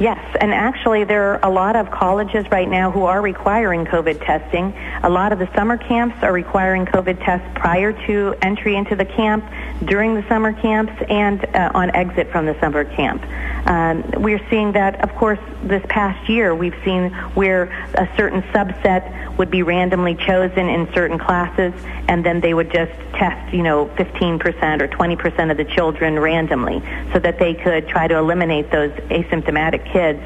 Yes, 0.00 0.18
and 0.40 0.54
actually, 0.54 1.04
there 1.04 1.34
are 1.34 1.40
a 1.42 1.52
lot 1.52 1.76
of 1.76 1.90
colleges 1.90 2.50
right 2.50 2.68
now 2.68 2.90
who 2.90 3.04
are 3.04 3.20
requiring 3.20 3.84
COVID 3.84 4.24
testing. 4.24 4.72
A 5.02 5.10
lot 5.10 5.32
of 5.32 5.38
the 5.38 5.48
summer 5.54 5.76
camps 5.76 6.16
are 6.22 6.32
requiring 6.32 6.86
COVID 6.86 7.22
tests 7.22 7.46
prior 7.54 7.92
to 8.06 8.34
entry 8.40 8.76
into 8.76 8.96
the 8.96 9.04
camp, 9.04 9.44
during 9.84 10.14
the 10.14 10.26
summer 10.28 10.52
camps, 10.54 10.92
and 11.08 11.44
uh, 11.54 11.70
on 11.74 11.90
exit 11.94 12.30
from 12.30 12.46
the 12.46 12.58
summer 12.60 12.84
camp. 12.84 13.22
Um, 13.68 14.02
we're 14.22 14.44
seeing 14.48 14.72
that, 14.72 15.02
of 15.02 15.14
course, 15.16 15.38
this 15.62 15.84
past 15.88 16.28
year, 16.28 16.54
we've 16.54 16.76
seen 16.84 17.10
where 17.34 17.64
a 17.94 18.08
certain 18.16 18.42
subset 18.54 19.36
would 19.36 19.50
be 19.50 19.62
randomly 19.62 20.14
chosen 20.14 20.68
in 20.68 20.92
certain 20.92 21.18
classes, 21.18 21.72
and 22.08 22.24
then 22.24 22.40
they 22.40 22.54
would 22.54 22.72
just 22.72 22.92
test, 23.14 23.54
you 23.54 23.62
know, 23.62 23.86
15% 23.96 24.80
or 24.80 24.88
20% 24.88 25.50
of 25.50 25.56
the 25.56 25.64
children 25.64 26.18
randomly 26.18 26.82
so 27.12 27.18
that 27.18 27.38
they 27.38 27.54
could 27.54 27.86
try 27.86 28.08
to 28.08 28.16
eliminate 28.16 28.70
those 28.70 28.90
asymptomatic 29.10 29.69
kids 29.78 30.20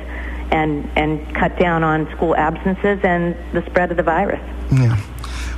and, 0.50 0.88
and 0.96 1.34
cut 1.34 1.58
down 1.58 1.82
on 1.82 2.10
school 2.16 2.36
absences 2.36 3.00
and 3.02 3.36
the 3.52 3.64
spread 3.66 3.90
of 3.90 3.96
the 3.96 4.02
virus. 4.02 4.40
Yeah. 4.72 5.00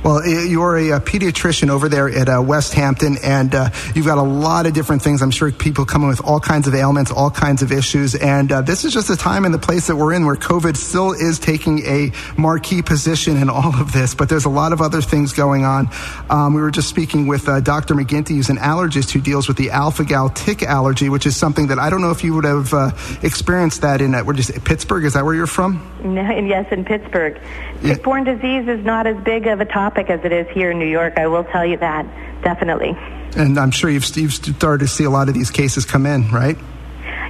Well, 0.03 0.25
you're 0.25 0.77
a, 0.77 0.89
a 0.91 0.99
pediatrician 0.99 1.69
over 1.69 1.89
there 1.89 2.09
at 2.09 2.29
uh, 2.29 2.41
Westhampton, 2.41 3.17
and 3.23 3.53
uh, 3.53 3.69
you've 3.95 4.05
got 4.05 4.17
a 4.17 4.21
lot 4.23 4.65
of 4.65 4.73
different 4.73 5.01
things. 5.01 5.21
I'm 5.21 5.31
sure 5.31 5.51
people 5.51 5.85
coming 5.85 6.07
with 6.07 6.23
all 6.23 6.39
kinds 6.39 6.67
of 6.67 6.75
ailments, 6.75 7.11
all 7.11 7.31
kinds 7.31 7.61
of 7.61 7.71
issues, 7.71 8.15
and 8.15 8.51
uh, 8.51 8.61
this 8.61 8.85
is 8.85 8.93
just 8.93 9.09
a 9.09 9.17
time 9.17 9.45
and 9.45 9.53
the 9.53 9.59
place 9.59 9.87
that 9.87 9.95
we're 9.95 10.13
in 10.13 10.25
where 10.25 10.35
COVID 10.35 10.77
still 10.77 11.11
is 11.11 11.39
taking 11.39 11.79
a 11.85 12.11
marquee 12.37 12.81
position 12.81 13.37
in 13.37 13.49
all 13.49 13.75
of 13.75 13.91
this. 13.91 14.15
But 14.15 14.29
there's 14.29 14.45
a 14.45 14.49
lot 14.49 14.71
of 14.71 14.81
other 14.81 15.01
things 15.01 15.33
going 15.33 15.65
on. 15.65 15.89
Um, 16.29 16.53
we 16.53 16.61
were 16.61 16.71
just 16.71 16.89
speaking 16.89 17.27
with 17.27 17.49
uh, 17.49 17.59
Dr. 17.59 17.95
McGinty, 17.95 18.35
who's 18.35 18.49
an 18.49 18.57
allergist 18.57 19.11
who 19.11 19.19
deals 19.19 19.47
with 19.47 19.57
the 19.57 19.71
alpha-gal 19.71 20.29
tick 20.29 20.63
allergy, 20.63 21.09
which 21.09 21.25
is 21.25 21.35
something 21.35 21.67
that 21.67 21.79
I 21.79 21.89
don't 21.89 22.01
know 22.01 22.11
if 22.11 22.23
you 22.23 22.33
would 22.35 22.45
have 22.45 22.73
uh, 22.73 22.91
experienced 23.23 23.81
that 23.81 24.01
in 24.01 24.15
uh, 24.15 24.23
where 24.23 24.35
just 24.35 24.53
Pittsburgh. 24.63 25.05
Is 25.05 25.13
that 25.13 25.25
where 25.25 25.33
you're 25.33 25.47
from? 25.47 25.81
No, 26.03 26.21
yes, 26.37 26.71
in 26.71 26.85
Pittsburgh. 26.85 27.39
Tick-borne 27.81 28.23
disease 28.23 28.67
is 28.67 28.83
not 28.83 29.05
as 29.05 29.17
big 29.23 29.47
of 29.47 29.59
a 29.61 29.65
topic 29.65 29.86
as 30.09 30.19
it 30.23 30.31
is 30.31 30.47
here 30.53 30.71
in 30.71 30.79
New 30.79 30.87
York. 30.87 31.17
I 31.17 31.27
will 31.27 31.43
tell 31.45 31.65
you 31.65 31.77
that 31.77 32.05
definitely. 32.43 32.97
And 33.35 33.57
I'm 33.59 33.71
sure 33.71 33.89
you've, 33.89 34.05
you've 34.15 34.33
started 34.33 34.85
to 34.85 34.87
see 34.87 35.03
a 35.03 35.09
lot 35.09 35.27
of 35.27 35.33
these 35.33 35.51
cases 35.51 35.85
come 35.85 36.05
in, 36.05 36.29
right? 36.31 36.57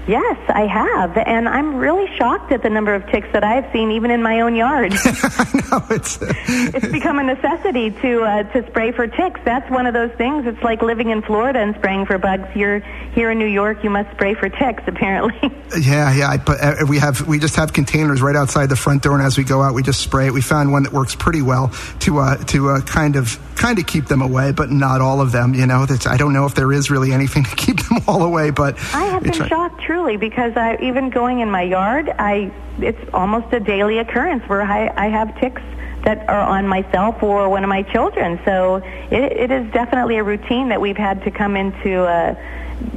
Yes, 0.07 0.37
I 0.47 0.65
have, 0.67 1.17
and 1.17 1.49
I'm 1.49 1.75
really 1.75 2.07
shocked 2.15 2.53
at 2.53 2.63
the 2.63 2.69
number 2.69 2.93
of 2.93 3.05
ticks 3.07 3.27
that 3.33 3.43
I've 3.43 3.69
seen, 3.73 3.91
even 3.91 4.09
in 4.09 4.23
my 4.23 4.39
own 4.39 4.55
yard. 4.55 4.93
I 5.05 5.67
know 5.69 5.83
it's 5.89 6.17
it's 6.21 6.87
become 6.87 7.19
a 7.19 7.23
necessity 7.23 7.91
to 7.91 8.21
uh, 8.21 8.43
to 8.53 8.65
spray 8.67 8.93
for 8.93 9.07
ticks. 9.07 9.41
That's 9.43 9.69
one 9.69 9.85
of 9.85 9.93
those 9.93 10.11
things. 10.11 10.45
It's 10.47 10.63
like 10.63 10.81
living 10.81 11.09
in 11.09 11.21
Florida 11.21 11.59
and 11.59 11.75
spraying 11.75 12.05
for 12.05 12.17
bugs. 12.17 12.47
Here 12.53 12.79
here 13.13 13.31
in 13.31 13.37
New 13.37 13.47
York, 13.47 13.83
you 13.83 13.89
must 13.89 14.09
spray 14.11 14.33
for 14.33 14.47
ticks. 14.47 14.83
Apparently. 14.87 15.53
Yeah, 15.77 16.13
yeah. 16.13 16.37
But 16.37 16.61
uh, 16.61 16.85
we 16.87 16.97
have 16.97 17.27
we 17.27 17.39
just 17.39 17.57
have 17.57 17.73
containers 17.73 18.21
right 18.21 18.37
outside 18.37 18.67
the 18.67 18.77
front 18.77 19.03
door, 19.03 19.15
and 19.15 19.21
as 19.21 19.37
we 19.37 19.43
go 19.43 19.61
out, 19.61 19.73
we 19.73 19.83
just 19.83 19.99
spray 19.99 20.27
it. 20.27 20.33
We 20.33 20.41
found 20.41 20.71
one 20.71 20.83
that 20.83 20.93
works 20.93 21.13
pretty 21.13 21.41
well 21.41 21.73
to 21.99 22.19
uh, 22.19 22.37
to 22.45 22.69
uh, 22.69 22.81
kind 22.81 23.17
of 23.17 23.37
kind 23.57 23.77
of 23.79 23.85
keep 23.85 24.05
them 24.05 24.21
away, 24.21 24.53
but 24.53 24.69
not 24.69 25.01
all 25.01 25.19
of 25.19 25.31
them. 25.31 25.53
You 25.53 25.65
know, 25.65 25.85
that's, 25.85 26.07
I 26.07 26.15
don't 26.15 26.31
know 26.31 26.45
if 26.45 26.55
there 26.55 26.71
is 26.71 26.89
really 26.89 27.11
anything 27.11 27.43
to 27.43 27.55
keep 27.55 27.81
them 27.81 27.97
all 28.07 28.23
away. 28.23 28.51
But 28.51 28.77
I 28.93 29.05
have 29.05 29.23
been 29.23 29.33
shocked 29.33 29.81
truly 29.97 30.15
because 30.15 30.55
I 30.55 30.77
even 30.79 31.09
going 31.09 31.39
in 31.39 31.49
my 31.49 31.63
yard, 31.63 32.13
I 32.19 32.51
it's 32.77 32.99
almost 33.13 33.51
a 33.51 33.59
daily 33.59 33.97
occurrence 33.97 34.43
where 34.47 34.61
I, 34.61 34.93
I 34.95 35.07
have 35.07 35.35
ticks 35.39 35.63
that 36.03 36.29
are 36.29 36.41
on 36.41 36.67
myself 36.67 37.23
or 37.23 37.49
one 37.49 37.63
of 37.63 37.69
my 37.69 37.81
children. 37.81 38.39
So 38.45 38.75
it, 39.09 39.31
it 39.43 39.51
is 39.51 39.71
definitely 39.71 40.17
a 40.17 40.23
routine 40.23 40.69
that 40.69 40.79
we've 40.79 40.97
had 40.97 41.23
to 41.23 41.31
come 41.31 41.55
into 41.55 42.03
uh, 42.03 42.35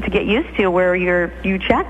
to 0.03 0.11
get 0.11 0.27
used 0.27 0.55
to, 0.59 0.71
where 0.71 0.95
you're 0.95 1.33
you 1.43 1.59
check 1.59 1.87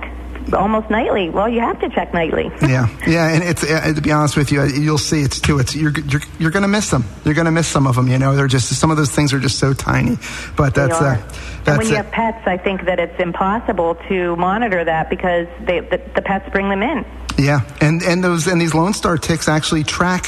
almost 0.52 0.90
nightly. 0.90 1.30
Well, 1.30 1.48
you 1.48 1.60
have 1.60 1.80
to 1.80 1.88
check 1.88 2.12
nightly. 2.12 2.50
yeah, 2.62 2.88
yeah, 3.06 3.28
and 3.28 3.42
it's 3.42 3.62
uh, 3.64 3.92
to 3.94 4.00
be 4.00 4.12
honest 4.12 4.36
with 4.36 4.52
you, 4.52 4.64
you'll 4.64 4.98
see 4.98 5.22
it's 5.22 5.40
too. 5.40 5.58
It's 5.58 5.74
you're 5.74 5.92
you're, 5.92 6.20
you're 6.38 6.50
going 6.50 6.62
to 6.62 6.68
miss 6.68 6.90
them. 6.90 7.04
You're 7.24 7.34
going 7.34 7.46
to 7.46 7.50
miss 7.50 7.66
some 7.66 7.86
of 7.86 7.96
them. 7.96 8.08
You 8.08 8.18
know, 8.18 8.36
they're 8.36 8.48
just 8.48 8.68
some 8.68 8.90
of 8.90 8.96
those 8.96 9.10
things 9.10 9.32
are 9.32 9.40
just 9.40 9.58
so 9.58 9.72
tiny. 9.72 10.16
But 10.56 10.74
that's 10.74 11.00
uh, 11.00 11.16
that's 11.64 11.68
and 11.68 11.78
when 11.78 11.88
you 11.88 11.96
have 11.96 12.10
pets, 12.10 12.46
I 12.46 12.56
think 12.56 12.84
that 12.86 12.98
it's 12.98 13.20
impossible 13.20 13.96
to 14.08 14.36
monitor 14.36 14.84
that 14.84 15.10
because 15.10 15.46
they, 15.60 15.80
the, 15.80 16.00
the 16.14 16.22
pets 16.22 16.48
bring 16.50 16.68
them 16.68 16.82
in. 16.82 17.04
Yeah, 17.38 17.60
and 17.80 18.02
and 18.02 18.22
those 18.22 18.46
and 18.46 18.60
these 18.60 18.74
Lone 18.74 18.94
Star 18.94 19.18
ticks 19.18 19.48
actually 19.48 19.84
track 19.84 20.26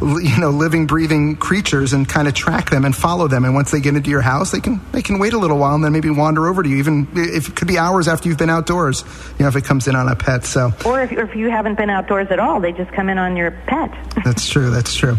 you 0.00 0.38
know, 0.38 0.50
living, 0.50 0.86
breathing 0.86 1.36
creatures 1.36 1.92
and 1.92 2.08
kind 2.08 2.28
of 2.28 2.34
track 2.34 2.70
them 2.70 2.84
and 2.84 2.94
follow 2.94 3.28
them. 3.28 3.44
And 3.44 3.54
once 3.54 3.70
they 3.70 3.80
get 3.80 3.96
into 3.96 4.10
your 4.10 4.20
house, 4.20 4.50
they 4.50 4.60
can 4.60 4.80
they 4.92 5.02
can 5.02 5.18
wait 5.18 5.32
a 5.32 5.38
little 5.38 5.58
while 5.58 5.74
and 5.74 5.84
then 5.84 5.92
maybe 5.92 6.10
wander 6.10 6.46
over 6.46 6.62
to 6.62 6.68
you, 6.68 6.76
even 6.76 7.08
if 7.14 7.48
it 7.48 7.56
could 7.56 7.68
be 7.68 7.78
hours 7.78 8.08
after 8.08 8.28
you've 8.28 8.38
been 8.38 8.50
outdoors. 8.50 9.04
You 9.38 9.44
know, 9.44 9.48
if 9.48 9.56
it 9.56 9.64
comes 9.64 9.88
in 9.88 9.96
on 9.96 10.08
a 10.08 10.16
pet. 10.16 10.44
So, 10.44 10.72
or 10.84 11.02
if, 11.02 11.12
if 11.12 11.34
you 11.34 11.50
haven't 11.50 11.76
been 11.76 11.90
outdoors 11.90 12.28
at 12.30 12.38
all, 12.38 12.60
they 12.60 12.72
just 12.72 12.92
come 12.92 13.08
in 13.08 13.18
on 13.18 13.36
your 13.36 13.50
pet. 13.50 13.90
that's 14.24 14.48
true. 14.48 14.70
That's 14.70 14.94
true. 14.94 15.16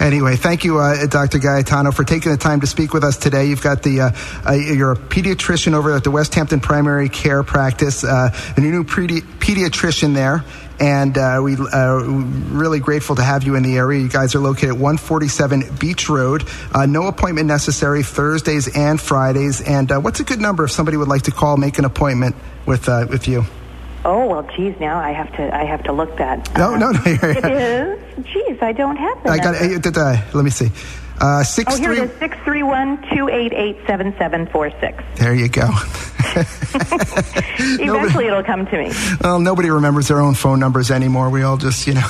Anyway, 0.00 0.36
thank 0.36 0.64
you, 0.64 0.78
uh, 0.78 1.06
Dr. 1.06 1.38
Gaetano, 1.38 1.92
for 1.92 2.04
taking 2.04 2.32
the 2.32 2.38
time 2.38 2.60
to 2.60 2.66
speak 2.66 2.92
with 2.92 3.04
us 3.04 3.16
today. 3.16 3.46
You've 3.46 3.62
got 3.62 3.82
the 3.82 4.00
uh, 4.00 4.10
uh, 4.46 4.52
you're 4.52 4.92
a 4.92 4.96
pediatrician 4.96 5.74
over 5.74 5.94
at 5.94 6.04
the 6.04 6.10
Westhampton 6.10 6.60
Primary 6.60 7.08
Care 7.08 7.42
Practice, 7.42 8.02
uh, 8.02 8.30
a 8.56 8.60
new 8.60 8.84
pedi- 8.84 9.22
pediatrician 9.38 10.14
there 10.14 10.44
and 10.80 11.16
uh, 11.16 11.40
we 11.42 11.56
uh, 11.56 11.94
really 12.50 12.80
grateful 12.80 13.16
to 13.16 13.22
have 13.22 13.44
you 13.44 13.54
in 13.54 13.62
the 13.62 13.76
area. 13.76 14.00
You 14.00 14.08
guys 14.08 14.34
are 14.34 14.40
located 14.40 14.70
at 14.70 14.76
147 14.76 15.76
Beach 15.78 16.08
Road. 16.08 16.44
Uh, 16.72 16.86
no 16.86 17.06
appointment 17.06 17.46
necessary 17.46 18.02
Thursdays 18.02 18.74
and 18.76 19.00
Fridays. 19.00 19.60
And 19.60 19.90
uh, 19.90 20.00
what's 20.00 20.20
a 20.20 20.24
good 20.24 20.40
number 20.40 20.64
if 20.64 20.70
somebody 20.70 20.96
would 20.96 21.08
like 21.08 21.22
to 21.22 21.30
call, 21.30 21.56
make 21.56 21.78
an 21.78 21.84
appointment 21.84 22.36
with 22.66 22.88
uh, 22.88 23.06
with 23.08 23.28
you? 23.28 23.44
Oh 24.04 24.26
well, 24.26 24.48
geez, 24.56 24.78
now 24.78 24.98
I 24.98 25.12
have 25.12 25.34
to 25.36 25.54
I 25.54 25.64
have 25.64 25.82
to 25.84 25.92
look 25.92 26.16
that. 26.18 26.56
No, 26.56 26.76
no, 26.76 26.92
no. 26.92 27.00
it 27.04 27.44
is. 28.18 28.26
Geez, 28.26 28.58
I 28.60 28.72
don't 28.72 28.96
have 28.96 29.22
that. 29.24 29.32
I 29.32 29.38
got. 29.38 29.54
it. 29.56 30.34
let 30.34 30.44
me 30.44 30.50
see. 30.50 30.70
Uh, 31.18 31.42
six 31.42 31.74
oh, 31.74 31.78
here 31.78 31.94
three, 31.94 32.00
it 32.02 32.10
is 32.10 32.18
631 32.18 32.98
288 33.08 33.76
7746. 33.86 35.18
There 35.18 35.34
you 35.34 35.48
go. 35.48 35.70
Eventually 37.58 37.86
nobody, 37.86 38.26
it'll 38.26 38.42
come 38.42 38.66
to 38.66 38.78
me. 38.78 38.92
Well, 39.22 39.40
nobody 39.40 39.70
remembers 39.70 40.08
their 40.08 40.20
own 40.20 40.34
phone 40.34 40.60
numbers 40.60 40.90
anymore. 40.90 41.30
We 41.30 41.42
all 41.42 41.56
just, 41.56 41.86
you 41.86 41.94
know, 41.94 42.06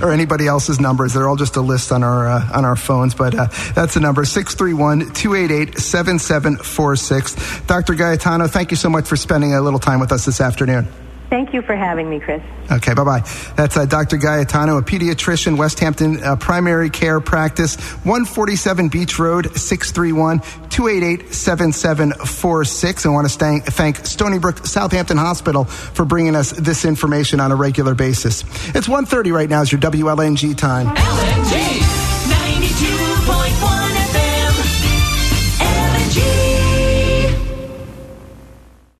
or 0.02 0.12
anybody 0.12 0.46
else's 0.46 0.80
numbers. 0.80 1.12
They're 1.12 1.28
all 1.28 1.36
just 1.36 1.56
a 1.56 1.60
list 1.60 1.92
on 1.92 2.02
our 2.02 2.26
uh, 2.26 2.50
on 2.52 2.64
our 2.64 2.76
phones. 2.76 3.14
But 3.14 3.34
uh, 3.34 3.46
that's 3.74 3.94
the 3.94 4.00
number 4.00 4.24
631 4.24 5.12
288 5.12 5.78
7746. 5.78 7.60
Dr. 7.66 7.94
Gaetano, 7.94 8.48
thank 8.48 8.70
you 8.72 8.76
so 8.76 8.90
much 8.90 9.06
for 9.06 9.16
spending 9.16 9.54
a 9.54 9.60
little 9.60 9.78
time 9.78 10.00
with 10.00 10.10
us 10.10 10.24
this 10.24 10.40
afternoon. 10.40 10.88
Thank 11.28 11.52
you 11.52 11.62
for 11.62 11.74
having 11.74 12.08
me, 12.08 12.20
Chris. 12.20 12.42
Okay, 12.70 12.94
bye 12.94 13.04
bye. 13.04 13.20
That's 13.56 13.76
uh, 13.76 13.84
Dr. 13.84 14.16
Gaetano, 14.16 14.78
a 14.78 14.82
pediatrician, 14.82 15.56
Westhampton 15.56 16.22
uh, 16.22 16.36
Primary 16.36 16.90
Care 16.90 17.20
Practice, 17.20 17.76
147 18.04 18.88
Beach 18.88 19.18
Road, 19.18 19.56
631 19.56 20.40
288 20.70 21.34
7746. 21.34 23.06
I 23.06 23.08
want 23.08 23.28
to 23.28 23.38
thank, 23.38 23.64
thank 23.64 24.06
Stony 24.06 24.38
Brook 24.38 24.66
Southampton 24.66 25.16
Hospital 25.16 25.64
for 25.64 26.04
bringing 26.04 26.36
us 26.36 26.52
this 26.52 26.84
information 26.84 27.40
on 27.40 27.50
a 27.50 27.56
regular 27.56 27.94
basis. 27.94 28.42
It's 28.74 28.86
1.30 28.86 29.32
right 29.32 29.48
now, 29.48 29.62
is 29.62 29.72
your 29.72 29.80
WLNG 29.80 30.56
time. 30.56 30.94
LNG. 30.94 32.06